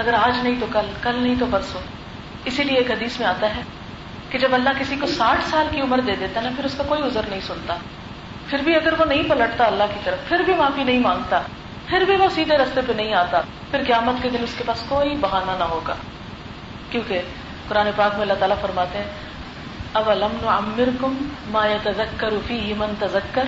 [0.00, 1.80] اگر آج نہیں تو کل کل نہیں تو پرسوں۔
[2.44, 3.62] اسی لیے ایک حدیث میں آتا ہے
[4.30, 6.84] کہ جب اللہ کسی کو ساٹھ سال کی عمر دے دیتا نا، پھر اس کا
[6.88, 7.76] کوئی عذر نہیں سنتا۔
[8.46, 11.40] پھر بھی اگر وہ نہیں پلٹتا اللہ کی طرف، پھر بھی معافی نہیں مانگتا۔
[11.86, 14.84] پھر بھی وہ سیدھے رستے پہ نہیں آتا۔ پھر قیامت کے دن اس کے پاس
[14.88, 15.94] کوئی بہانہ نہ ہوگا۔
[16.90, 17.20] کیونکہ
[17.68, 19.04] قرآن پاک میں اللہ تعالیٰ فرماتے ہیں
[19.94, 20.46] اب علم
[21.00, 23.44] کم ما تزکر من تزکر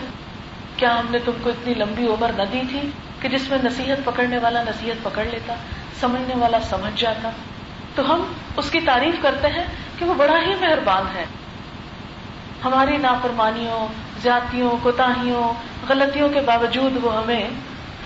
[0.77, 2.81] کیا ہم نے تم کو اتنی لمبی عمر نہ دی تھی
[3.21, 5.55] کہ جس میں نصیحت پکڑنے والا نصیحت پکڑ لیتا؟
[6.03, 7.31] سمجھنے والا سمجھ جاتا۔
[7.95, 9.65] تو ہم اس کی تعریف کرتے ہیں
[9.99, 11.25] کہ وہ بڑا ہی مہربان ہے۔
[12.65, 13.87] ہماری نافرمانیوں،
[14.23, 15.53] زیادتیوں، کوتاہیوں،
[15.89, 17.51] غلطیوں کے باوجود وہ ہمیں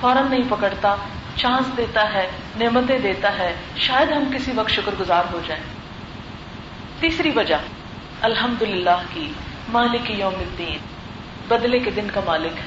[0.01, 0.97] فوراً نہیں پکڑتا،
[1.37, 5.63] چانس دیتا ہے، نعمتیں دیتا ہے۔ شاید ہم کسی وقت شکر گزار ہو جائیں۔
[7.01, 7.57] تیسری وجہ
[8.21, 9.33] الحمد للہ کی
[9.69, 10.79] مالک یوم الدین،
[11.49, 12.65] بدلے کے دن کا مالک ہے۔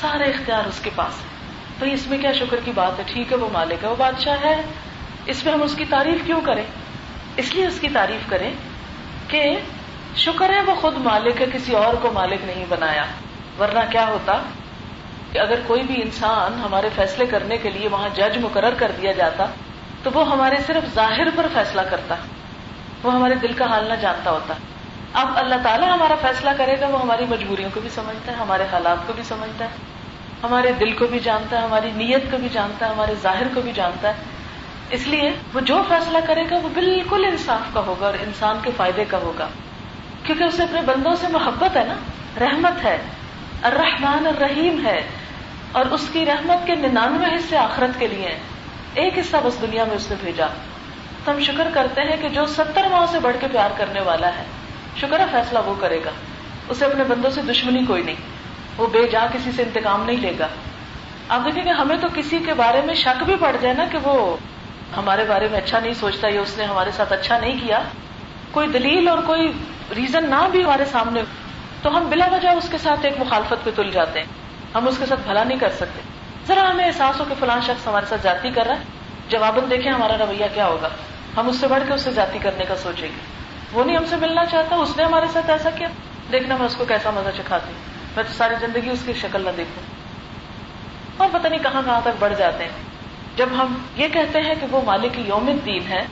[0.00, 1.31] سارے اختیار اس کے پاس ہے
[1.82, 4.36] تو اس میں کیا شکر کی بات ہے؟ ٹھیک ہے، وہ مالک ہے، وہ بادشاہ
[4.44, 4.62] ہے۔
[5.26, 6.62] اس میں ہم اس کی تعریف کیوں کریں؟
[7.36, 8.52] اس لیے اس کی تعریف کریں
[9.28, 9.56] کہ
[10.16, 13.04] شکر ہے، وہ خود مالک ہے، کسی اور کو مالک نہیں بنایا۔
[13.58, 14.42] ورنہ کیا ہوتا
[15.32, 19.12] کہ اگر کوئی بھی انسان ہمارے فیصلے کرنے کے لیے وہاں جج مقرر کر دیا
[19.12, 19.46] جاتا،
[20.02, 22.14] تو وہ ہمارے صرف ظاہر پر فیصلہ کرتا۔
[23.02, 24.54] وہ ہمارے دل کا حال نہ جانتا ہوتا۔
[25.12, 28.64] اب اللہ تعالیٰ ہمارا فیصلہ کرے گا، وہ ہماری مجبوریوں کو بھی سمجھتا ہے، ہمارے
[28.72, 29.91] حالات کو بھی سمجھتا ہے۔
[30.42, 33.60] ہمارے دل کو بھی جانتا ہے، ہماری نیت کو بھی جانتا ہے، ہمارے ظاہر کو
[33.60, 34.14] بھی جانتا ہے۔
[34.90, 38.70] اس لیے وہ جو فیصلہ کرے گا، وہ بالکل انصاف کا ہوگا اور انسان کے
[38.76, 39.48] فائدے کا ہوگا۔
[40.22, 41.94] کیونکہ اسے اپنے بندوں سے محبت ہے نا،
[42.40, 42.98] رحمت ہے۔
[43.62, 45.02] الرحمن الرحیم ہے۔
[45.72, 48.38] اور اس کی رحمت کے ننانوے حصے آخرت کے لیے ہیں۔
[48.94, 50.46] ایک حصہ بس دنیا میں اس نے بھیجا۔
[51.24, 54.28] تو ہم شکر کرتے ہیں کہ جو ستر ماہ سے بڑھ کے پیار کرنے والا
[54.28, 54.44] ہے،
[54.96, 56.10] شکر ہے فیصلہ وہ کرے گا۔
[56.68, 58.41] اسے اپنے بندوں سے دشمنی کوئی نہیں۔
[58.76, 60.48] وہ بے جا کسی سے انتقام نہیں لے گا۔
[61.28, 63.98] آپ دیکھیں گے ہمیں تو کسی کے بارے میں شک بھی پڑ جائے نا کہ
[64.02, 64.36] وہ
[64.96, 67.82] ہمارے بارے میں اچھا نہیں سوچتا یا اس نے ہمارے ساتھ اچھا نہیں کیا۔
[68.50, 69.52] کوئی دلیل اور کوئی
[69.96, 71.22] ریزن نہ بھی ہمارے سامنے
[71.82, 74.26] تو ہم بلا وجہ اس کے ساتھ ایک مخالفت پہ تل جاتے ہیں۔
[74.74, 76.00] ہم اس کے ساتھ بھلا نہیں کر سکتے۔
[76.46, 78.82] ذرا ہمیں احساس ہو کہ فلاں شخص ہمارے ساتھ جاتی کر رہا ہے۔
[79.28, 80.88] جواباً دیکھیں ہمارا رویہ کیا ہوگا۔
[81.36, 83.20] ہم اس سے بڑھ کے اس سے جاتی کرنے کا سوچیں گے۔
[83.72, 85.88] وہ نہیں ہم سے ملنا چاہتا، اس نے ہمارے ساتھ ایسا کیا۔
[86.32, 87.72] دیکھنا میں اس کو کیسا مزہ چکھاتی
[88.16, 89.82] میں تو ساری زندگی اس کی شکل نہ دیکھوں۔
[91.16, 92.70] اور پتہ نہیں کہاں کہاں تک بڑھ جاتے ہیں۔
[93.36, 96.04] جب ہم یہ کہتے ہیں کہ وہ مالک یوم الدین ہے،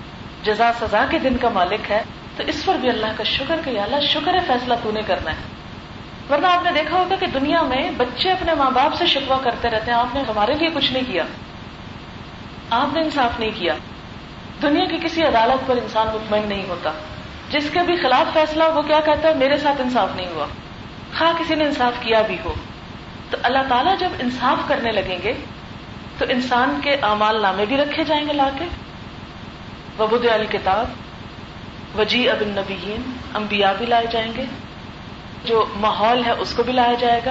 [0.42, 2.02] جزا سزا کے دن کا مالک ہے،
[2.36, 5.30] تو اس پر بھی اللہ کا شکر کہ اللہ شکر ہے، فیصلہ تو نے کرنا
[5.30, 5.60] ہے۔
[6.30, 9.70] ورنہ آپ نے دیکھا ہوگا کہ دنیا میں بچے اپنے ماں باپ سے شکوا کرتے
[9.70, 11.22] رہتے ہیں۔ آپ نے ہمارے لیے کچھ نہیں کیا۔
[12.70, 13.74] آپ نے انصاف نہیں کیا۔
[14.62, 16.90] دنیا کی کسی عدالت پر انسان مطمئن نہیں ہوتا۔
[17.50, 20.46] جس کے بھی خلاف فیصلہ وہ کیا کہتا ہے؟ میرے ساتھ انصاف نہیں ہوا۔
[21.18, 22.54] خواہ کسی نے انصاف کیا بھی ہو،
[23.30, 25.32] تو اللہ تعالیٰ جب انصاف کرنے لگیں گے،
[26.18, 28.64] تو انسان کے اعمال نامے بھی رکھے جائیں گے لا کے۔
[29.98, 30.86] وبود الکتاب
[31.98, 33.02] وجی اب النبیین
[33.34, 34.44] انبیاء بھی لائے جائیں گے۔
[35.44, 37.30] جو ماحول ہے، اس کو بھی لایا جائے گا۔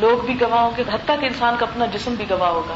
[0.00, 2.74] لوگ بھی گواہ ہوں گے، حتیٰ کہ انسان کا اپنا جسم بھی گواہ ہوگا۔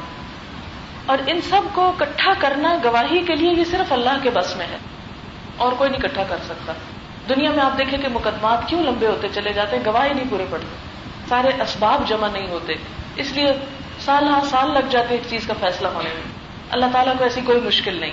[1.07, 4.66] اور ان سب کو اکٹھا کرنا گواہی کے لیے یہ صرف اللہ کے بس میں
[4.66, 4.77] ہے۔
[5.57, 6.73] اور کوئی نہیں اکٹھا کر سکتا۔
[7.28, 10.44] دنیا میں آپ دیکھیں کہ مقدمات کیوں لمبے ہوتے چلے جاتے ہیں؟ گواہی نہیں پورے
[10.50, 10.76] پڑتے۔
[11.28, 12.72] سارے اسباب جمع نہیں ہوتے۔
[13.16, 13.52] اس لیے
[14.00, 16.22] سال ہاں سال لگ جاتے ایک چیز کا فیصلہ ہونے میں۔
[16.70, 18.12] اللہ تعالیٰ کو ایسی کوئی مشکل نہیں۔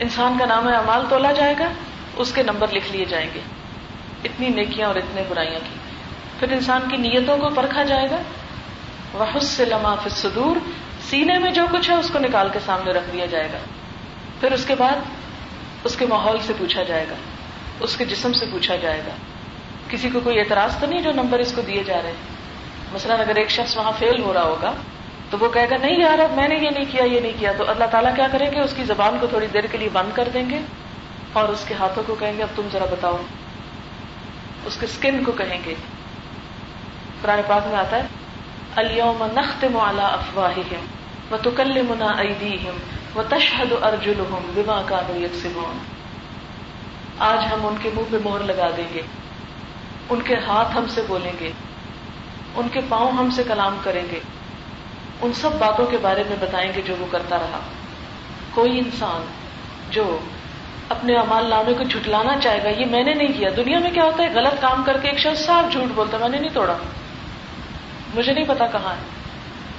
[0.00, 1.68] انسان کا نام اعمال تولا جائے گا،
[2.16, 3.40] اس کے نمبر لکھ لیے جائیں گے۔
[4.24, 5.74] اتنی نیکیاں اور اتنے برائیاں کی۔
[6.38, 8.18] پھر انسان کی نیتوں کو پرکھا جائے گا۔
[9.12, 10.56] وہ سے لما صدور
[11.10, 13.58] سینے میں جو کچھ ہے، اس کو نکال کے سامنے رکھ دیا جائے گا۔
[14.40, 14.96] پھر اس کے بعد
[15.84, 17.14] اس کے ماحول سے پوچھا جائے گا۔
[17.80, 19.12] اس کے جسم سے پوچھا جائے گا۔
[19.88, 22.40] کسی کو کوئی اعتراض تو نہیں جو نمبر اس کو دیے جا رہے ہیں؟
[22.92, 24.72] مثلاً اگر ایک شخص وہاں فیل ہو رہا ہوگا،
[25.30, 27.52] تو وہ کہے گا، نہیں یار، اب میں نے یہ نہیں کیا، یہ نہیں کیا۔
[27.58, 30.16] تو اللہ تعالیٰ کیا کریں گے؟ اس کی زبان کو تھوڑی دیر کے لیے بند
[30.16, 30.58] کر دیں گے
[31.32, 33.16] اور اس کے ہاتھوں کو کہیں گے، اب تم ذرا بتاؤ۔
[34.64, 35.74] اس کے اسکن کو کہیں گے۔
[37.22, 38.02] قرآن پاک میں آتا ہے
[38.76, 40.74] الوم نخت مالا افواہ
[41.32, 42.78] و تکل منا ایدیہم
[43.18, 45.99] و تشہد ارجلہم بما کانو یکسبون۔
[47.20, 49.02] آج ہم ان کے منہ پہ مہر لگا دیں گے۔
[50.08, 51.50] ان کے ہاتھ ہم سے بولیں گے۔
[52.54, 54.20] ان کے پاؤں ہم سے کلام کریں گے۔
[55.22, 57.60] ان سب باتوں کے بارے میں بتائیں گے جو وہ کرتا رہا۔
[58.50, 59.26] کوئی انسان
[59.90, 60.18] جو
[60.88, 64.04] اپنے امال نامے کو جھٹلانا چاہے گا، یہ میں نے نہیں کیا۔ دنیا میں کیا
[64.04, 66.76] ہوتا ہے؟ غلط کام کر کے ایک شخص صاف جھوٹ بولتا میں نے نہیں توڑا۔
[68.14, 69.02] مجھے نہیں پتا کہاں ہے۔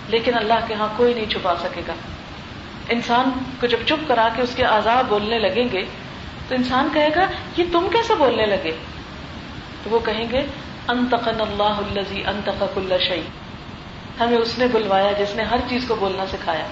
[0.07, 1.93] لیکن اللہ کے ہاں کوئی نہیں چھپا سکے گا۔
[2.89, 5.85] انسان کو جب چپ کرا کے اس کے آزاد بولنے لگیں گے
[6.47, 7.27] تو انسان کہے گا،
[7.57, 8.71] یہ تم کیسے بولنے لگے؟
[9.83, 10.45] تو وہ کہیں گے
[10.87, 13.21] انتقن اللہ الزی انتق کل شعی
[14.19, 16.65] ہمیں اس نے بلوایا جس نے ہر چیز کو بولنا سکھایا۔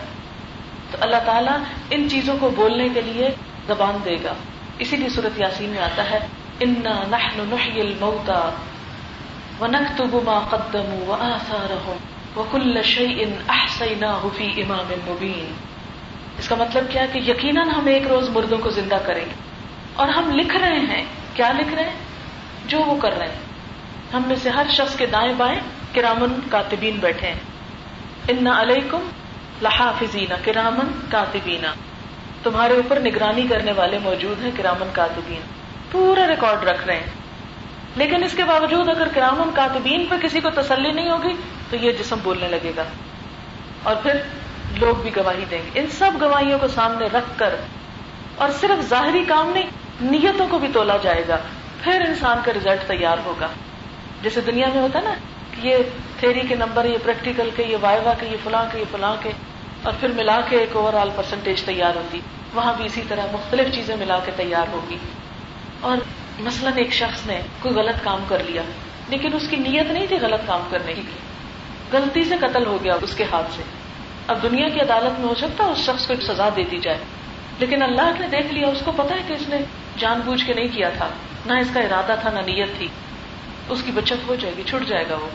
[0.92, 1.58] تو اللہ تعالیٰ
[1.90, 3.30] ان چیزوں کو بولنے کے لیے
[3.68, 4.34] زبان دے گا۔
[4.80, 6.20] اسی لیے صورت یاسین میں آتا ہے،
[6.60, 8.50] انا نحن نحيي الموتى
[9.60, 11.98] ونكتب ما قدموا واثارهم
[12.36, 15.54] وكل شيء احصيناه في امام مبين۔
[16.38, 19.49] اس کا مطلب کیا کہ یقیناً ہم ایک روز مردوں کو زندہ کریں گے۔
[20.00, 21.96] اور ہم لکھ رہے ہیں۔ کیا لکھ رہے ہیں؟
[22.66, 23.40] جو وہ کر رہے ہیں۔
[24.14, 25.60] ہم میں سے ہر شخص کے دائیں بائیں
[25.94, 27.40] کرامن کاتبین بیٹھے ہیں۔
[28.28, 29.10] ان علیکم
[29.62, 31.74] لحافظین، کرامن کاتبینا
[32.44, 35.42] تمہارے اوپر نگرانی کرنے والے موجود ہیں کرامن کاتبین۔
[35.92, 37.10] پورا ریکارڈ رکھ رہے ہیں۔
[37.96, 41.34] لیکن اس کے باوجود اگر کرامن کاتبین پہ کسی کو تسلی نہیں ہوگی،
[41.70, 42.84] تو یہ جسم بولنے لگے گا۔
[43.84, 44.14] اور پھر
[44.78, 47.56] لوگ بھی گواہی دیں گے۔ ان سب گواہیوں کو سامنے رکھ کر
[48.36, 49.70] اور صرف ظاہری کام نہیں
[50.02, 51.38] نیتوں کو بھی تولا جائے گا،
[51.84, 53.48] پھر انسان کا ریزلٹ تیار ہوگا۔
[54.22, 55.14] جیسے دنیا میں ہوتا ہے نا
[55.52, 55.78] کہ یہ
[56.20, 59.32] تھیری کے نمبر یہ پریکٹیکل کے، یہ وائوا کے، یہ فلاں کے، یہ فلاں کے،
[59.84, 62.20] اور پھر ملا کے ایک اوور آل پرسنٹیج تیار ہوتی۔
[62.54, 64.98] وہاں بھی اسی طرح مختلف چیزیں ملا کے تیار ہوگی۔
[65.82, 65.98] اور
[66.40, 68.62] مثلاً ایک شخص نے کوئی غلط کام کر لیا،
[69.10, 71.02] لیکن اس کی نیت نہیں تھی غلط کام کرنے کی۔
[71.94, 73.64] غلطی سے قتل ہو گیا اس کے ہاتھ سے۔
[74.28, 76.78] اب دنیا کی عدالت میں ہو سکتا ہے اس شخص کو ایک سزا دے دی
[76.78, 76.98] جائے۔
[77.60, 79.58] لیکن اللہ نے دیکھ لیا، اس کو پتا ہے کہ اس نے
[79.98, 81.10] جان بوجھ کے نہیں کیا تھا۔
[81.46, 82.88] نہ اس کا ارادہ تھا، نہ نیت تھی۔
[83.70, 85.28] اس کی بچت ہو جائے گی چھٹ جائے گا وہ۔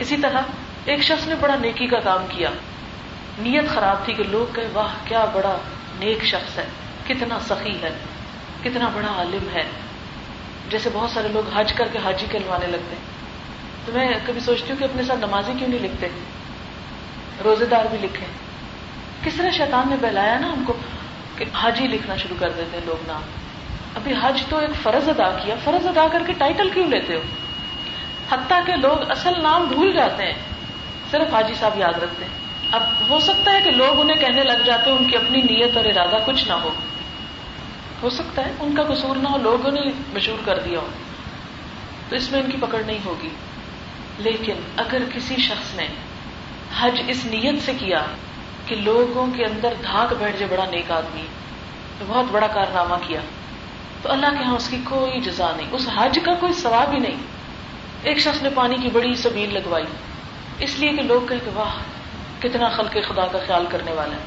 [0.00, 0.40] اسی طرح
[0.84, 2.50] ایک شخص نے بڑا نیکی کا کام کیا۔
[3.38, 5.56] نیت خراب تھی کہ لوگ کہ واہ، کیا بڑا
[5.98, 6.64] نیک شخص ہے،
[7.06, 7.90] کتنا سخی ہے،
[8.64, 9.64] کتنا بڑا عالم ہے۔
[10.70, 12.96] جیسے بہت سارے لوگ حج کر کے حاجی کہلوانے لگتے
[13.84, 16.08] تو میں کبھی سوچتی ہوں کہ اپنے ساتھ نمازی کیوں نہیں لکھتے؟
[17.44, 18.26] روزے دار بھی لکھے
[19.24, 20.72] کس طرح شیطان نے بہلایا نا ہم کو؟
[21.36, 23.22] کہ حاجی لکھنا شروع کر دیتے ہیں لوگ نام۔
[23.94, 27.20] ابھی حج تو ایک فرض ادا کیا۔ فرض ادا کر کے ٹائٹل کیوں لیتے ہو؟
[28.30, 30.34] حتیٰ کہ لوگ اصل نام بھول جاتے ہیں۔
[31.10, 32.32] صرف حاجی صاحب یاد رکھتے ہیں۔
[32.72, 35.76] اب ہو سکتا ہے کہ لوگ انہیں کہنے لگ جاتے ہیں ان کی اپنی نیت
[35.76, 36.70] اور ارادہ کچھ نہ ہو۔
[38.02, 39.80] ہو سکتا ہے ان کا قصور نہ ہو لوگوں نے
[40.14, 40.86] مشہور کر دیا ہو۔
[42.08, 43.28] تو اس میں ان کی پکڑ نہیں ہوگی۔
[44.18, 45.86] لیکن اگر کسی شخص نے
[46.80, 48.04] حج اس نیت سے کیا
[48.66, 51.26] کہ لوگوں کے اندر دھاک بیٹھ جائے بڑا نیک آدمی۔
[51.98, 53.20] تو بہت بڑا کارنامہ کیا۔
[54.02, 56.98] تو اللہ کے یہاں اس کی کوئی جزا نہیں، اس حج کا کوئی ثواب ہی
[56.98, 57.16] نہیں۔
[58.02, 59.84] ایک شخص نے پانی کی بڑی سبیل لگوائی۔
[60.58, 61.74] اس لیے کہ لوگ کہ واہ،
[62.42, 64.20] کتنا خلق خدا کا خیال کرنے والا ہے۔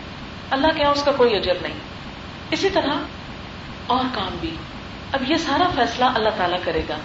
[0.50, 1.74] اللہ کے یہاں اس کا کوئی اجر نہیں۔
[2.52, 2.94] اسی طرح
[3.88, 4.56] اور کام بھی۔
[5.12, 6.98] اب یہ سارا فیصلہ اللہ تعالیٰ کرے گا۔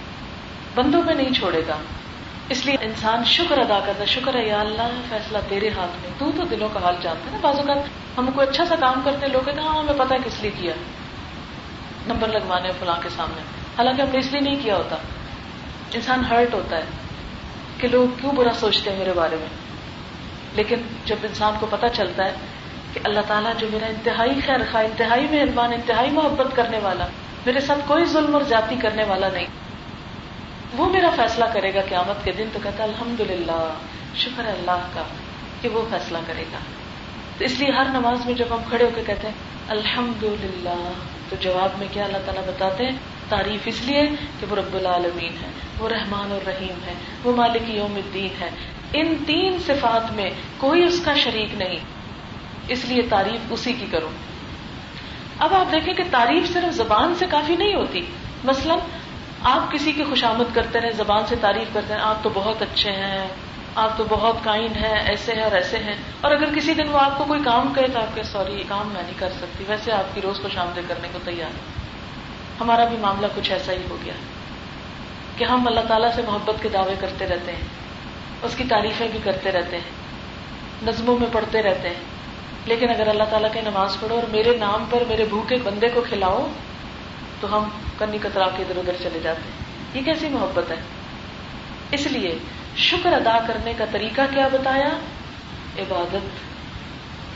[0.75, 1.77] بندوں میں نہیں چھوڑے گا۔
[2.49, 6.11] اس لیے انسان شکر ادا کرتا ہے، شکر ہے یا اللہ، فیصلہ تیرے ہاتھ میں۔
[6.19, 7.79] تو تو دلوں کا حال جانتا ہے نا بعض اوقات۔
[8.19, 10.73] ہم کو اچھا سا کام کرتے لوگ کہتے ہاں ہمیں پتا کس لیے کیا۔
[12.07, 13.43] نمبر لگوانے فلاں کے سامنے۔
[13.79, 14.97] حالانکہ ہم نے اس لیے نہیں کیا ہوتا۔
[15.95, 16.83] انسان ہرٹ ہوتا ہے
[17.79, 19.49] کہ لوگ کیوں برا سوچتے ہیں میرے بارے میں۔
[20.55, 22.33] لیکن جب انسان کو پتا چلتا ہے
[22.93, 27.07] کہ اللہ تعالیٰ جو میرا انتہائی خیر خواہ، انتہائی مہربان، انتہائی محبت کرنے والا،
[27.47, 29.47] میرے ساتھ کوئی ظلم اور جاتی کرنے والا نہیں۔
[30.77, 33.75] وہ میرا فیصلہ کرے گا قیامت کے دن تو کہتا الحمد للہ
[34.17, 35.03] شکر اللہ کا
[35.61, 36.59] کہ وہ فیصلہ کرے گا۔
[37.39, 39.35] تو اس لیے ہر نماز میں جب ہم کھڑے ہو کے کہتے ہیں
[39.69, 40.93] الحمد للہ
[41.29, 42.93] تو جواب میں کیا اللہ تعالیٰ بتاتے ہیں؟
[43.29, 44.03] تعریف اس لیے
[44.41, 46.95] کہ وہ رب العالمین ہے، وہ رحمان اور رحیم ہے،
[47.25, 48.51] وہ مالک یوم الدین ہے۔
[48.93, 51.77] ان تین صفات میں کوئی اس کا شریک نہیں،
[52.69, 54.11] اس لیے تعریف اسی کی کروں
[55.39, 58.07] اب آپ دیکھیں کہ تعریف صرف زبان سے کافی نہیں ہوتی۔
[58.45, 58.75] مثلا
[59.45, 62.93] آپ کسی کی خوشامد کرتے رہے زبان سے تعریف کرتے ہیں آپ تو بہت اچھے
[62.93, 63.29] ہیں،
[63.75, 66.99] آپ تو بہت کائنڈ ہیں، ایسے ہیں اور ایسے ہیں۔ اور اگر کسی دن وہ
[66.99, 69.93] آپ کو کوئی کام کہے تو آپ کے سوری کام میں نہیں کر سکتی۔ ویسے
[69.93, 71.51] آپ کی روز کو شامدے کرنے کو تیار
[72.61, 74.15] ہمارا بھی معاملہ کچھ ایسا ہی ہو گیا
[75.37, 77.69] کہ ہم اللہ تعالیٰ سے محبت کے دعوے کرتے رہتے ہیں،
[78.43, 79.91] اس کی تعریفیں بھی کرتے رہتے ہیں،
[80.83, 82.15] نظموں میں پڑھتے رہتے ہیں۔
[82.67, 86.01] لیکن اگر اللہ تعالیٰ کی نماز پڑھو اور میرے نام پر میرے بھوکے بندے کو
[86.01, 86.47] کھلاؤ
[87.41, 87.69] تو ہم
[87.99, 89.65] کنی کترا کے ادھر ادھر چلے جاتے ہیں۔
[89.95, 90.77] یہ کیسی محبت ہے؟
[91.91, 92.39] اس لیے
[92.77, 94.89] شکر ادا کرنے کا طریقہ کیا بتایا؟
[95.79, 96.27] عبادت۔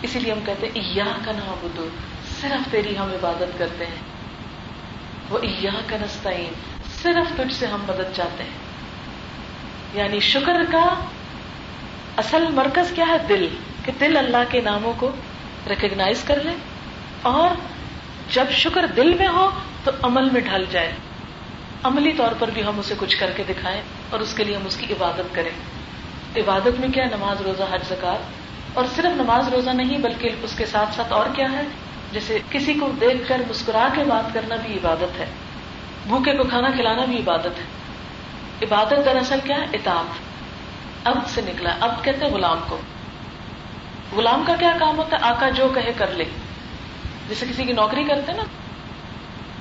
[0.03, 1.89] اسی لیے ہم کہتے ہیں ایا کا نام بدو
[2.41, 4.03] صرف تیری ہم عبادت کرتے ہیں۔
[5.31, 6.53] وہ ایا کا نستعین،
[7.03, 8.51] صرف تجھ سے ہم مدد چاہتے ہیں۔
[9.95, 10.95] یعنی شکر کا
[12.17, 13.49] اصل مرکز کیا ہے؟ دل۔
[13.85, 15.11] کہ دل اللہ کے ناموں کو
[15.69, 16.53] ریکگنائز کر لے
[17.23, 17.55] اور
[18.31, 19.51] جب شکر دل میں ہو
[19.85, 20.93] تو عمل میں ڈھل جائے۔
[21.83, 24.67] عملی طور پر بھی ہم اسے کچھ کر کے دکھائیں اور اس کے لیے ہم
[24.67, 25.51] اس کی عبادت کریں۔
[26.37, 28.19] عبادت میں کیا نماز، روزہ، حج زکات
[28.75, 31.63] اور صرف نماز، روزہ نہیں، بلکہ اس کے ساتھ ساتھ اور کیا ہے؟
[32.13, 35.27] جیسے کسی کو دیکھ کر مسکرا کے بات کرنا بھی عبادت ہے۔
[36.07, 37.65] بھوکے کو کھانا کھلانا بھی عبادت ہے۔
[38.63, 40.07] عبادت دراصل کیا ہے؟ اتاب
[41.05, 42.79] اب سے نکلا، اب کہتے ہیں غلام کو۔
[44.13, 46.25] غلام کا کیا کام ہوتا ہے؟ آقا جو کہے کر لے۔
[47.29, 48.43] جیسے کسی کی نوکری کرتے نا،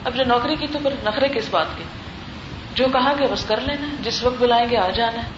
[0.03, 1.84] اب جو نوکری کی تو پھر نخرے کس بات کے
[2.76, 5.30] جو کہا کہ بس کر لینا ہے جس وقت بلائیں گے آ جانا۔ ہے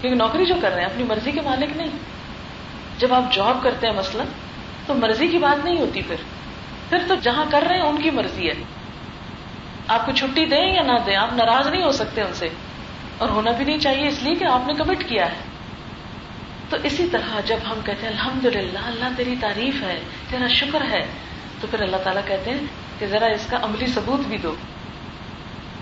[0.00, 1.88] کیونکہ نوکری جو کر رہے ہیں، اپنی مرضی کے مالک نہیں۔
[2.98, 4.24] جب آپ جاب کرتے ہیں مثلا،
[4.86, 6.16] تو مرضی کی بات نہیں ہوتی پھر۔
[6.88, 8.54] پھر تو جہاں کر رہے ہیں، ان کی مرضی ہے۔
[9.88, 12.48] آپ کو چھٹی دیں یا نہ دیں، آپ ناراض نہیں ہو سکتے ان سے۔
[13.18, 15.53] اور ہونا بھی نہیں چاہیے، اس لیے کہ آپ نے کمٹ کیا ہے۔
[16.74, 20.00] تو اسی طرح جب ہم کہتے ہیں الحمد للہ اللہ تیری تعریف ہے،
[20.30, 21.06] تیرا شکر ہے،
[21.60, 22.58] تو پھر اللہ تعالیٰ کہتے ہیں
[22.98, 24.54] کہ ذرا اس کا عملی ثبوت بھی دو۔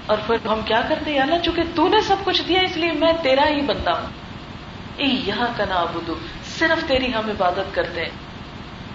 [0.07, 2.93] اور پھر ہم کیا کرتے ہیں؟ اللہ، چونکہ تو نے سب کچھ دیا، اس لیے
[2.93, 4.07] میں تیرا ہی بنتا ہوں۔
[4.99, 6.14] یہاں کا نابدو
[6.59, 8.11] صرف تیری ہم عبادت کرتے ہیں۔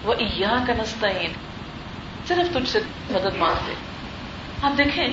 [0.02, 1.32] وہ یہاں کا نستعین،
[2.28, 2.78] صرف تجھ سے
[3.10, 3.74] مدد مانگتے
[4.62, 5.08] آپ دیکھیں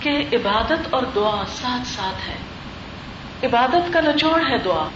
[0.00, 2.36] کہ عبادت اور دعا ساتھ ساتھ ہے۔
[3.46, 4.88] عبادت کا نچوڑ ہے دعا۔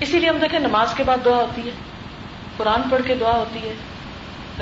[0.00, 1.70] اسی لیے ہم دیکھیں نماز کے بعد دعا ہوتی ہے،
[2.56, 3.74] قرآن پڑھ کے دعا ہوتی ہے،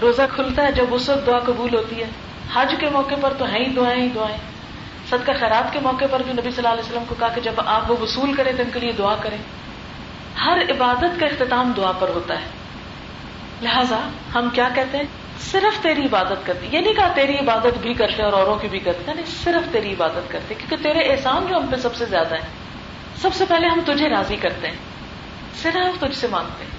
[0.00, 2.06] روزہ کھلتا ہے جب اس وقت دعا قبول ہوتی ہے۔
[2.54, 4.36] حج کے موقع پر تو ہیں ہی دعائیں ہی دعائیں۔
[5.10, 7.52] صدقہ خیرات کے موقع پر بھی نبی صلی اللہ علیہ وسلم کو کہا کہ جب
[7.66, 9.36] آپ وہ وصول کریں تو ان کے لیے دعا کریں۔
[10.44, 12.46] ہر عبادت کا اختتام دعا پر ہوتا ہے۔
[13.62, 13.98] لہذا
[14.34, 15.04] ہم کیا کہتے ہیں؟
[15.40, 18.78] صرف تیری عبادت کرتے۔ یہ نہیں کہا تیری عبادت بھی کرتے اور اوروں کی بھی
[18.78, 22.34] کرتے۔ نہیں صرف تیری عبادت کرتے۔ کیونکہ تیرے احسان جو ہم پہ سب سے زیادہ
[22.34, 22.46] ہے
[23.22, 24.93] سب سے پہلے ہم تجھے راضی کرتے ہیں۔
[25.62, 26.70] صرف تجھ سے مانگتے ہیں۔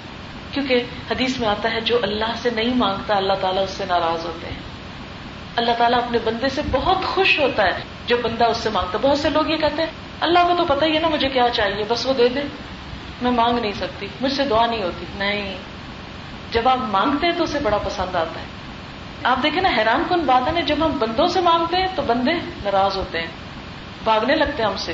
[0.53, 4.25] کیونکہ حدیث میں آتا ہے جو اللہ سے نہیں مانگتا، اللہ تعالیٰ اس سے ناراض
[4.25, 4.59] ہوتے ہیں۔
[5.55, 7.71] اللہ تعالیٰ اپنے بندے سے بہت خوش ہوتا ہے
[8.07, 10.85] جو بندہ اس سے مانگتا بہت سے لوگ یہ کہتے ہیں، اللہ کو تو پتا
[10.85, 12.41] ہی ہے نا مجھے کیا چاہیے، بس وہ دے دے۔
[13.21, 15.57] میں مانگ نہیں سکتی، مجھ سے دعا نہیں ہوتی۔ نہیں۔
[16.51, 18.45] جب آپ مانگتے ہیں تو اسے بڑا پسند آتا ہے۔
[19.23, 22.01] آپ دیکھیں نا، حیران کن بات ہے نا، جب ہم بندوں سے مانگتے ہیں تو
[22.01, 23.27] بندے ناراض ہوتے ہیں،
[24.03, 24.93] بھاگنے لگتے ہیں ہم سے۔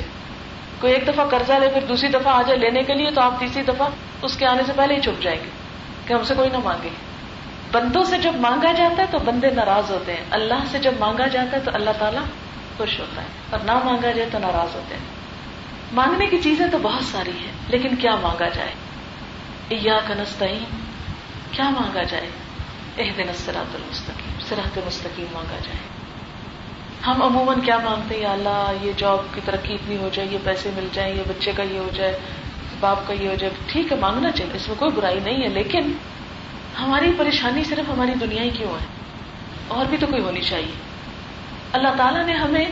[0.82, 3.40] کوئی ایک دفعہ قرضہ لے، پھر دوسری دفعہ آ جائے لینے کے لیے تو آپ
[3.40, 3.88] تیسری دفعہ
[4.22, 5.48] اس کے آنے سے پہلے ہی چھپ جائیں گے
[6.06, 6.88] کہ ہم سے کوئی نہ مانگے۔
[7.72, 11.26] بندوں سے جب مانگا جاتا ہے تو بندے ناراض ہوتے ہیں۔ اللہ سے جب مانگا
[11.26, 12.22] جاتا ہے تو اللہ تعالیٰ
[12.76, 15.04] خوش ہوتا ہے۔ اور نہ مانگا جائے تو ناراض ہوتے ہیں۔
[15.92, 18.72] مانگنے کی چیزیں تو بہت ساری ہیں، لیکن کیا مانگا جائے؟
[19.70, 20.64] یا کنستین
[21.50, 22.26] کیا مانگا جائے؟
[22.98, 25.91] اح دن سراط المستقیم سراط مستقیم مانگا جائے۔
[27.06, 30.38] ہم عموماً کیا مانگتے ہیں؟ یا اللہ، یہ جاب کی ترقی اتنی ہو جائے، یہ
[30.44, 32.18] پیسے مل جائیں، یہ بچے کا یہ ہو جائے،
[32.80, 35.48] باپ کا یہ ہو جائے، ٹھیک ہے، مانگنا چاہیے، اس میں کوئی برائی نہیں ہے،
[35.48, 35.92] لیکن
[36.80, 38.86] ہماری پریشانی صرف ہماری دنیا ہی کیوں ہے؟
[39.68, 40.72] اور بھی تو کوئی ہونی چاہیے۔
[41.72, 42.64] اللہ تعالیٰ نے ہمیں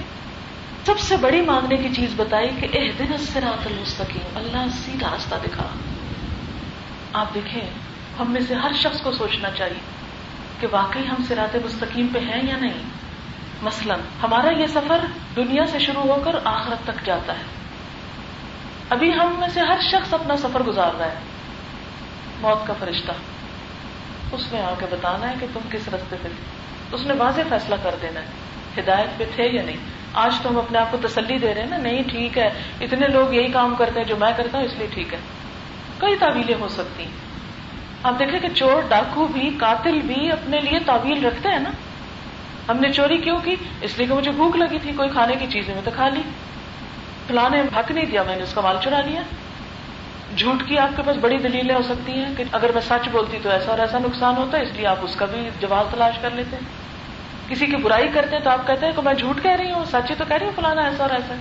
[0.87, 5.35] سب سے بڑی مانگنے کی چیز بتائی کہ اح دن سراط المستقیم۔ اللہ سیدھا راستہ
[5.45, 5.67] دکھا۔
[7.13, 7.71] آپ دیکھیں،
[8.21, 9.81] ہم میں سے ہر شخص کو سوچنا چاہیے
[10.61, 12.83] کہ واقعی ہم سرات مستقیم پہ ہیں یا نہیں۔
[13.63, 14.99] مثلا، ہمارا یہ سفر
[15.37, 17.43] دنیا سے شروع ہو کر آخرت تک جاتا ہے۔
[18.91, 21.19] ابھی ہم میں سے ہر شخص اپنا سفر گزار رہا ہے۔
[22.41, 23.13] موت کا فرشتہ۔
[24.33, 26.45] اس میں آ کے بتانا ہے کہ تم کس رستے پہ تھے۔
[26.93, 28.27] اس نے واضح فیصلہ کر دینا ہے۔
[28.81, 29.77] ہدایت پہ تھے یا نہیں؟
[30.15, 32.49] آج تو ہم اپنے آپ کو تسلی دے رہے ہیں نا، نہیں ٹھیک ہے۔
[32.81, 35.19] اتنے لوگ یہی کام کرتے ہیں جو میں کرتا ہوں، اس لیے ٹھیک ہے۔
[35.99, 37.11] کئی تعویلیں ہو سکتی ہیں۔
[38.03, 41.71] آپ دیکھیں کہ چور، ڈاکو بھی، قاتل بھی اپنے لیے تعویل رکھتے ہیں نا۔
[42.71, 45.47] ہم نے چوری کیوں کی؟ اس لیے کہ مجھے بھوک لگی تھی، کوئی کھانے کی
[45.47, 46.23] چیزیں میں تو کھا لی۔
[47.27, 49.23] فلاں نے حق نہیں دیا، میں نے اس کا مال چرا لیا۔
[50.37, 53.39] جھوٹ کی آپ کے پاس بڑی دلیلیں ہو سکتی ہیں کہ اگر میں سچ بولتی
[53.43, 56.19] تو ایسا اور ایسا نقصان ہوتا ہے اس لیے آپ اس کا بھی جواب تلاش
[56.23, 56.91] کر لیتے ہیں۔
[57.49, 59.85] کسی کی برائی کرتے ہیں تو آپ کہتے ہیں کہ میں جھوٹ کہہ رہی ہوں
[59.85, 61.35] سچ ہی تو کہہ رہی ہوں فلانا ایسا اور ایسا۔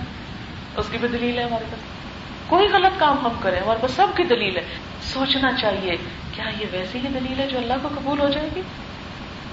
[0.76, 1.80] اس کی بھی دلیل ہے ہمارے پاس۔
[2.46, 4.62] کوئی غلط کام ہم کریں، ہمارے پاس سب کی دلیل ہے
[5.02, 5.96] سوچنا چاہیے،
[6.32, 8.60] کیا یہ ویسی ہی دلیل ہے جو اللہ کو قبول ہو جائے گی؟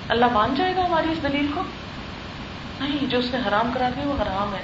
[0.10, 1.62] اللہ مان جائے گا ہماری اس دلیل کو؟
[2.80, 4.62] نہیں، جو اس نے حرام کرا دیا وہ حرام ہے۔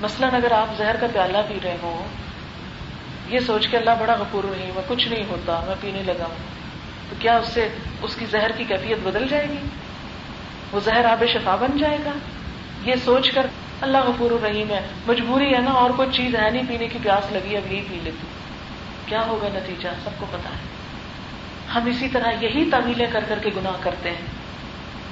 [0.00, 2.06] مثلاً اگر آپ زہر کا پیالہ پی رہے ہو
[3.28, 6.34] یہ سوچ کے اللہ بڑا غفور نہیں میں کچھ نہیں ہوتا، میں پینے لگا ہوں۔
[7.10, 7.68] تو کیا اس سے
[8.02, 9.66] اس کی زہر کی کیفیت بدل جائے گی؟
[10.72, 12.10] وہ زہر آب شفا بن جائے گا؟
[12.84, 13.46] یہ سوچ کر
[13.80, 17.32] اللہ غفور الرحیم ہے۔ مجبوری ہے نا، اور کوئی چیز ہے نہیں، پینے کی پیاس
[17.32, 18.26] لگی اب یہی پی لیتی
[19.06, 20.70] کیا ہوگا نتیجہ؟ سب کو پتا ہے۔
[21.74, 24.39] ہم اسی طرح یہی تعویلیں کر کر کے گناہ کرتے ہیں۔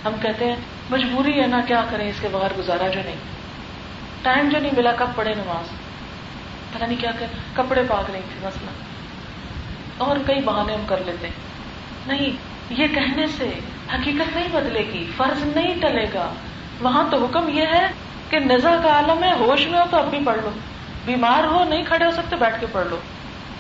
[0.09, 0.57] ہم کہتے ہیں،
[0.91, 3.17] مجبوری ہے نا، کیا کریں اس کے بغیر گزارا جو نہیں۔
[4.23, 5.73] ٹائم جو نہیں ملا، کب پڑھے نماز؟
[6.73, 8.71] پتا نہیں کیا کہ کپڑے پاک نہیں تھے، مسئلہ۔
[9.99, 11.29] اور کئی بہانے ہم کر لیتے۔
[12.07, 12.31] نہیں،
[12.71, 13.51] یہ کہنے سے
[13.95, 16.35] حقیقت نہیں بدلے گی، فرض نہیں ٹلے گا۔
[16.81, 17.87] وہاں تو حکم یہ ہے
[18.31, 20.51] کہ نزا کا عالم ہے، ہوش میں ہو تو اب بھی پڑھ لو۔
[21.05, 22.97] بیمار ہو، نہیں کھڑے ہو سکتے، بیٹھ کے پڑھ لو۔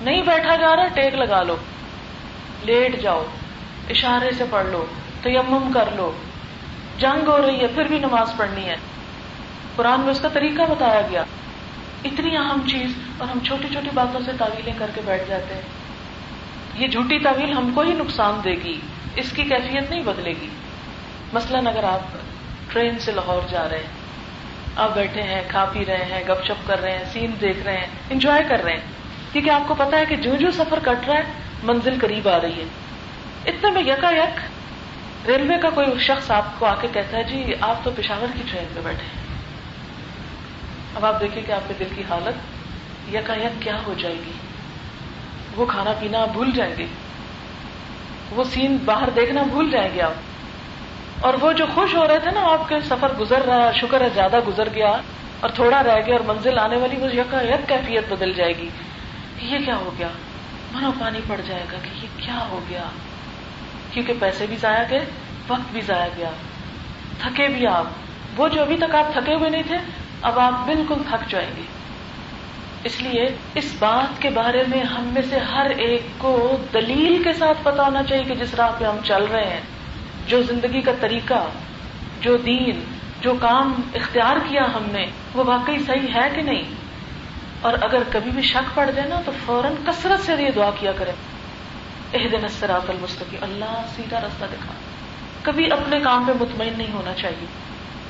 [0.00, 1.56] نہیں بیٹھا جا رہا، ٹیک لگا لو۔
[2.62, 3.24] لیٹ جاؤ،
[3.90, 4.86] اشارے سے پڑھ لو،
[5.22, 6.12] تیمم کر لو۔
[6.98, 8.76] جنگ ہو رہی ہے، پھر بھی نماز پڑھنی ہے۔
[9.76, 11.24] قرآن میں اس کا طریقہ بتایا گیا۔
[12.04, 15.62] اتنی اہم چیز اور ہم چھوٹی چھوٹی باتوں سے تعویلیں کر کے بیٹھ جاتے ہیں۔
[16.74, 18.80] یہ جھوٹی تعویل ہم کو ہی نقصان دے گی،
[19.16, 20.48] اس کی کیفیت نہیں بدلے گی۔
[21.32, 22.00] مثلاً اگر آپ
[22.72, 23.86] ٹرین سے لاہور جا رہے ہیں،
[24.76, 27.78] آپ بیٹھے ہیں، کھا پی رہے ہیں، گپ شپ کر رہے ہیں، سین دیکھ رہے
[27.78, 28.80] ہیں، انجوائے کر رہے ہیں۔
[29.32, 31.22] کیونکہ آپ کو پتا ہے کہ جو جو سفر کٹ رہا ہے،
[31.62, 32.64] منزل قریب آ رہی ہے۔
[33.46, 34.40] اتنے میں یکا یک
[35.28, 38.42] ریلوے کا کوئی شخص آپ کو آ کے کہتا ہے جی آپ تو پشاور کی
[38.50, 39.28] ٹرین پہ بیٹھے ہیں۔
[40.94, 42.34] اب آپ دیکھیں کہ آپ کے دل کی حالت
[43.14, 44.32] یکا یک کیا ہو جائے گی۔
[45.56, 46.86] وہ کھانا پینا آپ بھول جائیں گے۔
[48.30, 50.12] وہ سین باہر دیکھنا بھول جائیں گے آپ۔
[51.20, 54.00] اور وہ جو خوش ہو رہے تھے نا، آپ کے سفر گزر رہا ہے شکر
[54.00, 54.96] ہے، زیادہ گزر گیا۔
[55.40, 58.68] اور تھوڑا رہ گیا اور منزل آنے والی وہ یکا یک کیفیت بدل جائے گی۔
[59.40, 60.08] یہ کیا ہو گیا؟
[60.72, 62.84] منو پانی پڑ جائے گا کہ یہ کیا ہو گیا؟
[63.92, 65.04] کیونکہ پیسے بھی ضائع گئے،
[65.48, 66.30] وقت بھی ضائع گیا۔
[67.18, 67.84] تھکے بھی آپ۔
[68.40, 69.76] وہ جو ابھی تک آپ تھکے ہوئے نہیں تھے،
[70.22, 71.62] اب آپ بالکل تھک جائیں گے۔
[72.84, 77.32] اس لیے اس بات کے بارے میں ہم میں سے ہر ایک کو دلیل کے
[77.32, 79.60] ساتھ پتا ہونا چاہیے کہ جس راہ پہ ہم چل رہے ہیں،
[80.26, 81.46] جو زندگی کا طریقہ،
[82.20, 82.80] جو دین،
[83.20, 86.62] جو کام اختیار کیا ہم نے، وہ واقعی صحیح ہے کہ نہیں؟
[87.60, 90.92] اور اگر کبھی بھی شک پڑ جائے نا، تو فوراً کثرت سے یہ دعا کیا
[90.92, 91.12] کرے
[92.14, 94.72] اح دن اسرات المستقی اللہ سیدھا راستہ دکھا۔
[95.42, 97.46] کبھی اپنے کام پہ مطمئن نہیں ہونا چاہیے۔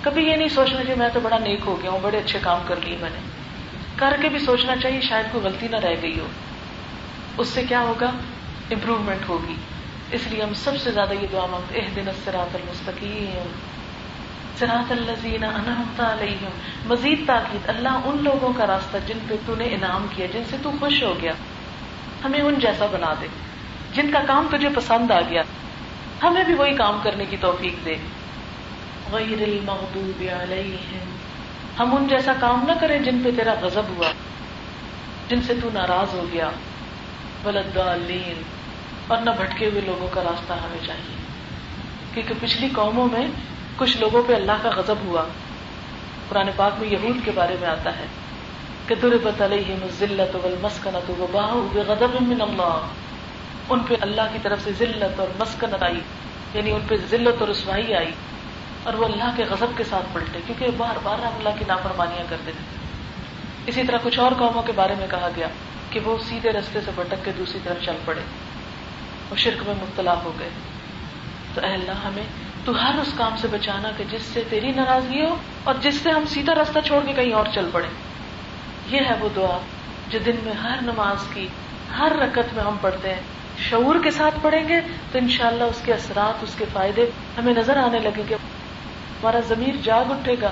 [0.03, 2.61] کبھی یہ نہیں سوچنا چاہیے، میں تو بڑا نیک ہو گیا ہوں، بڑے اچھے کام
[2.67, 3.19] کر لیے میں نے۔
[3.97, 6.27] کر کے بھی سوچنا چاہیے شاید کوئی غلطی نہ رہ گئی ہو۔
[7.39, 8.11] اس سے کیا ہوگا؟
[8.71, 9.55] امپروومنٹ ہوگی۔
[10.11, 13.49] اس لیے ہم سب سے زیادہ یہ دعا مانگتے اح دن سراط المستقیم۔
[14.59, 16.51] سراط الزین انعمت علیہم۔
[16.87, 20.57] مزید تاکید، اللہ ان لوگوں کا راستہ جن پہ تو نے انعام کیا، جن سے
[20.63, 21.33] تو خوش ہو گیا،
[22.25, 23.27] ہمیں ان جیسا بنا دے۔
[24.03, 25.43] جن کا کام تجھے پسند آ گیا،
[26.23, 27.95] ہمیں بھی وہی کام کرنے کی توفیق دے۔
[29.13, 31.17] غیر المغضوب علیہم۔
[31.81, 34.07] ہم ان جیسا کام نہ کریں جن پہ تیرا غضب ہوا،
[35.29, 36.51] جن سے تو ناراض ہو گیا۔
[37.45, 38.43] ولدالین۔
[39.07, 41.17] اور نہ بھٹکے ہوئے لوگوں کا راستہ ہمیں چاہیے۔
[42.15, 43.27] کیونکہ پچھلی قوموں میں
[43.77, 45.23] کچھ لوگوں پہ اللہ کا غضب ہوا۔
[46.29, 48.07] قرآن پاک میں یہود کے بارے میں آتا ہے
[48.87, 52.87] کہ دربت علیہم الذلت والمسکنت وباہو بغضب من اللہ۔
[53.71, 56.01] ان پہ اللہ کی طرف سے ذلت اور مسکنت آئی
[56.55, 58.11] یعنی ان پہ ذلت اور رسوائی آئی،
[58.83, 62.53] اور وہ اللہ کے غضب کے ساتھ پلٹے، کیونکہ بار بار اللہ کی نافرمانیاں کرتے
[62.53, 62.65] تھے
[63.67, 65.49] اسی طرح کچھ اور قوموں کے بارے میں کہا گیا
[65.91, 68.21] کہ وہ سیدھے رستے سے بھٹک کے دوسری طرف چل پڑے
[69.31, 70.49] وہ شرک میں مبتلا ہو گئے۔
[71.55, 72.25] تو اے اللہ، ہمیں
[72.65, 76.11] تو ہر اس کام سے بچانا کہ جس سے تیری ناراضگی ہو اور جس سے
[76.11, 77.89] ہم سیدھا راستہ چھوڑ کے کہیں اور چل پڑے۔
[78.91, 79.59] یہ ہے وہ دعا
[80.09, 81.47] جو دن میں ہر نماز کی
[81.99, 83.23] ہر رکت میں ہم پڑھتے ہیں۔
[83.59, 84.81] شعور کے ساتھ پڑھیں گے
[85.13, 89.75] تو انشاءاللہ اس کے اثرات، اس کے فائدے ہمیں نظر آنے لگیں گے۔ ہمارا ضمیر
[89.83, 90.51] جاگ اٹھے گا۔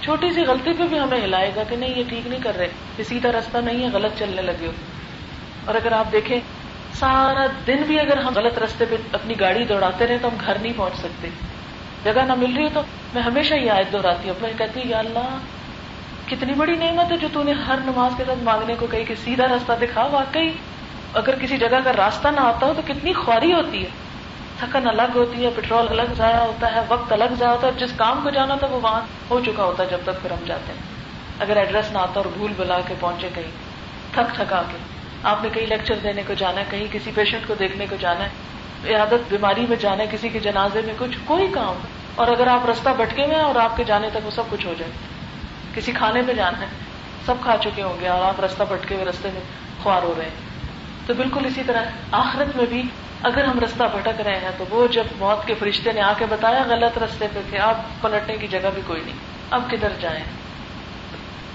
[0.00, 2.68] چھوٹی سی غلطی پہ بھی ہمیں ہلائے گا کہ نہیں، یہ ٹھیک نہیں کر رہے۔
[2.98, 4.72] یہ سیدھا راستہ نہیں ہے، غلط چلنے لگے۔ ہو
[5.64, 6.40] اور اگر آپ دیکھیں،
[6.94, 10.58] سارا دن بھی اگر ہم غلط رستے پہ اپنی گاڑی دوڑاتے رہے تو ہم گھر
[10.62, 11.28] نہیں پہنچ سکتے۔
[12.04, 12.80] جگہ نہ مل رہی ہو تو
[13.14, 15.38] میں ہمیشہ یہ آیت دوہراتی ہوں۔ میں کہتی ہوں، یا اللہ،
[16.26, 19.14] کتنی بڑی نعمت ہے جو تو نے ہر نماز کے ساتھ مانگنے کو کہی کہ
[19.24, 20.48] سیدھا راستہ دکھا، واقعی
[21.16, 23.88] اگر کسی جگہ کا راستہ نہ آتا ہو تو کتنی خواری ہوتی ہے۔
[24.58, 27.92] تھکن الگ ہوتی ہے پیٹرول الگ ضائع ہوتا ہے، وقت الگ ضائع ہوتا ہے جس
[27.96, 29.00] کام کو جانا تھا وہ وہاں
[29.30, 30.80] ہو چکا ہوتا ہے جب تک پھر ہم جاتے ہیں۔
[31.40, 33.50] اگر ایڈریس نہ آتا اور بھول بلا کے پہنچے کہیں،
[34.12, 34.76] تھک تھکا کے۔
[35.22, 38.24] آپ نے کہیں لیکچر دینے کو جانا ہے، کہیں کسی پیشنٹ کو دیکھنے کو جانا
[38.24, 41.74] ہے۔ عادت بیماری میں جانا ہے، کسی کے جنازے میں کچھ، کوئی کام۔
[42.14, 44.66] اور اگر آپ رستہ بھٹکے ہوئے ہیں اور آپ کے جانے تک وہ سب کچھ
[44.66, 44.92] ہو جائے۔
[45.74, 46.66] کسی کھانے میں جانا ہے،
[47.26, 49.40] سب کھا چکے ہوں گے اور آپ رستہ بھٹکے ہوئے رستے میں
[49.82, 50.55] خوار ہو رہے ہیں۔
[51.06, 51.82] تو بالکل اسی طرح
[52.12, 52.82] آخرت میں بھی
[53.22, 56.26] اگر ہم رستہ بھٹک رہے ہیں تو وہ جب موت کے فرشتے نے آ کے
[56.28, 59.14] بتایا غلط رستے پہ تھے آپ پلٹنے کی جگہ بھی کوئی نہیں،
[59.50, 60.24] اب کدھر جائیں؟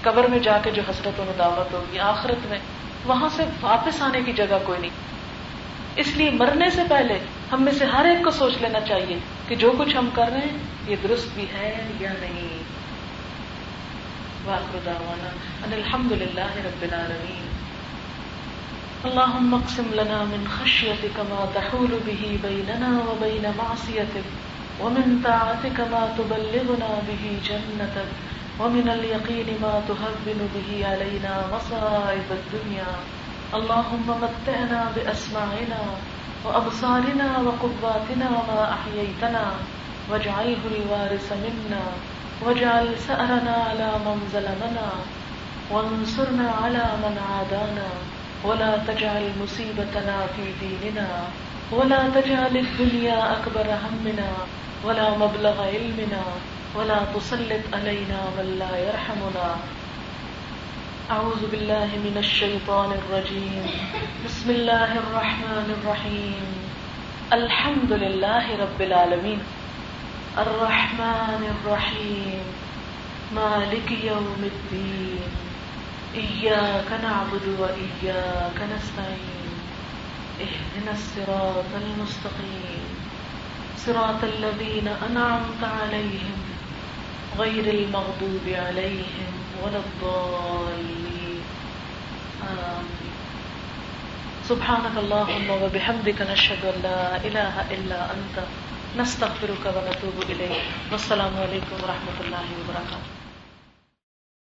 [0.02, 2.58] قبر میں جا کے جو حسرت و ندامت ہوگی آخرت میں،
[3.04, 4.90] وہاں سے واپس آنے کی جگہ کوئی نہیں۔
[5.96, 7.18] اس لیے مرنے سے پہلے
[7.52, 10.38] ہم میں سے ہر ایک کو سوچ لینا چاہیے کہ جو کچھ ہم کر رہے
[10.38, 12.62] ہیں، یہ درست بھی ہے یا نہیں۔
[15.72, 17.48] الحمد للہ رب العالمین۔
[19.06, 24.28] اللهم اقسم لنا من خشيتك ما تحول به بيننا وبين معصيتك
[24.80, 28.08] ومن طاعتك ما تبلغنا به جنتك
[28.60, 32.92] ومن اليقين ما تهون به علينا مصائب الدنيا.
[33.54, 35.82] اللهم متعنا بأسماعنا
[36.44, 39.44] وأبصارنا وقواتنا ما أحييتنا
[40.10, 41.84] واجعله الوارث منا
[42.46, 44.88] واجعل سأرنا على من ظلمنا
[45.70, 48.11] وانصرنا على من عادانا.
[48.44, 51.08] ولا تجعل مصيبتنا في ديننا
[51.72, 54.32] ولا تجعل الدنيا أكبر همنا
[54.84, 56.22] ولا مبلغ علمنا
[56.74, 59.56] ولا تسلط علينا من لا يرحمنا.
[61.10, 63.66] أعوذ بالله من الشيطان الرجيم.
[64.26, 66.46] بسم الله الرحمن الرحيم.
[67.32, 69.40] الحمد لله رب العالمين.
[70.38, 72.42] الرحمن الرحيم.
[73.34, 75.51] مالك يوم الدين.
[76.14, 79.52] إياك نعبد وإياك نستعين
[80.40, 82.84] اهدنا الصراط المستقيم.
[83.76, 86.38] صراط الذين أنعمت عليهم
[87.38, 89.32] غير المغضوب عليهم
[89.62, 91.42] ولا الضالين.
[92.42, 93.12] آمين.
[94.48, 98.36] سبحانك اللهم وبحمدك نشهد أن لا إله إلا أنت.
[98.98, 100.62] نستغفرك ونتوب إليك.
[100.92, 103.21] والسلام عليكم ورحمة الله وبركاته.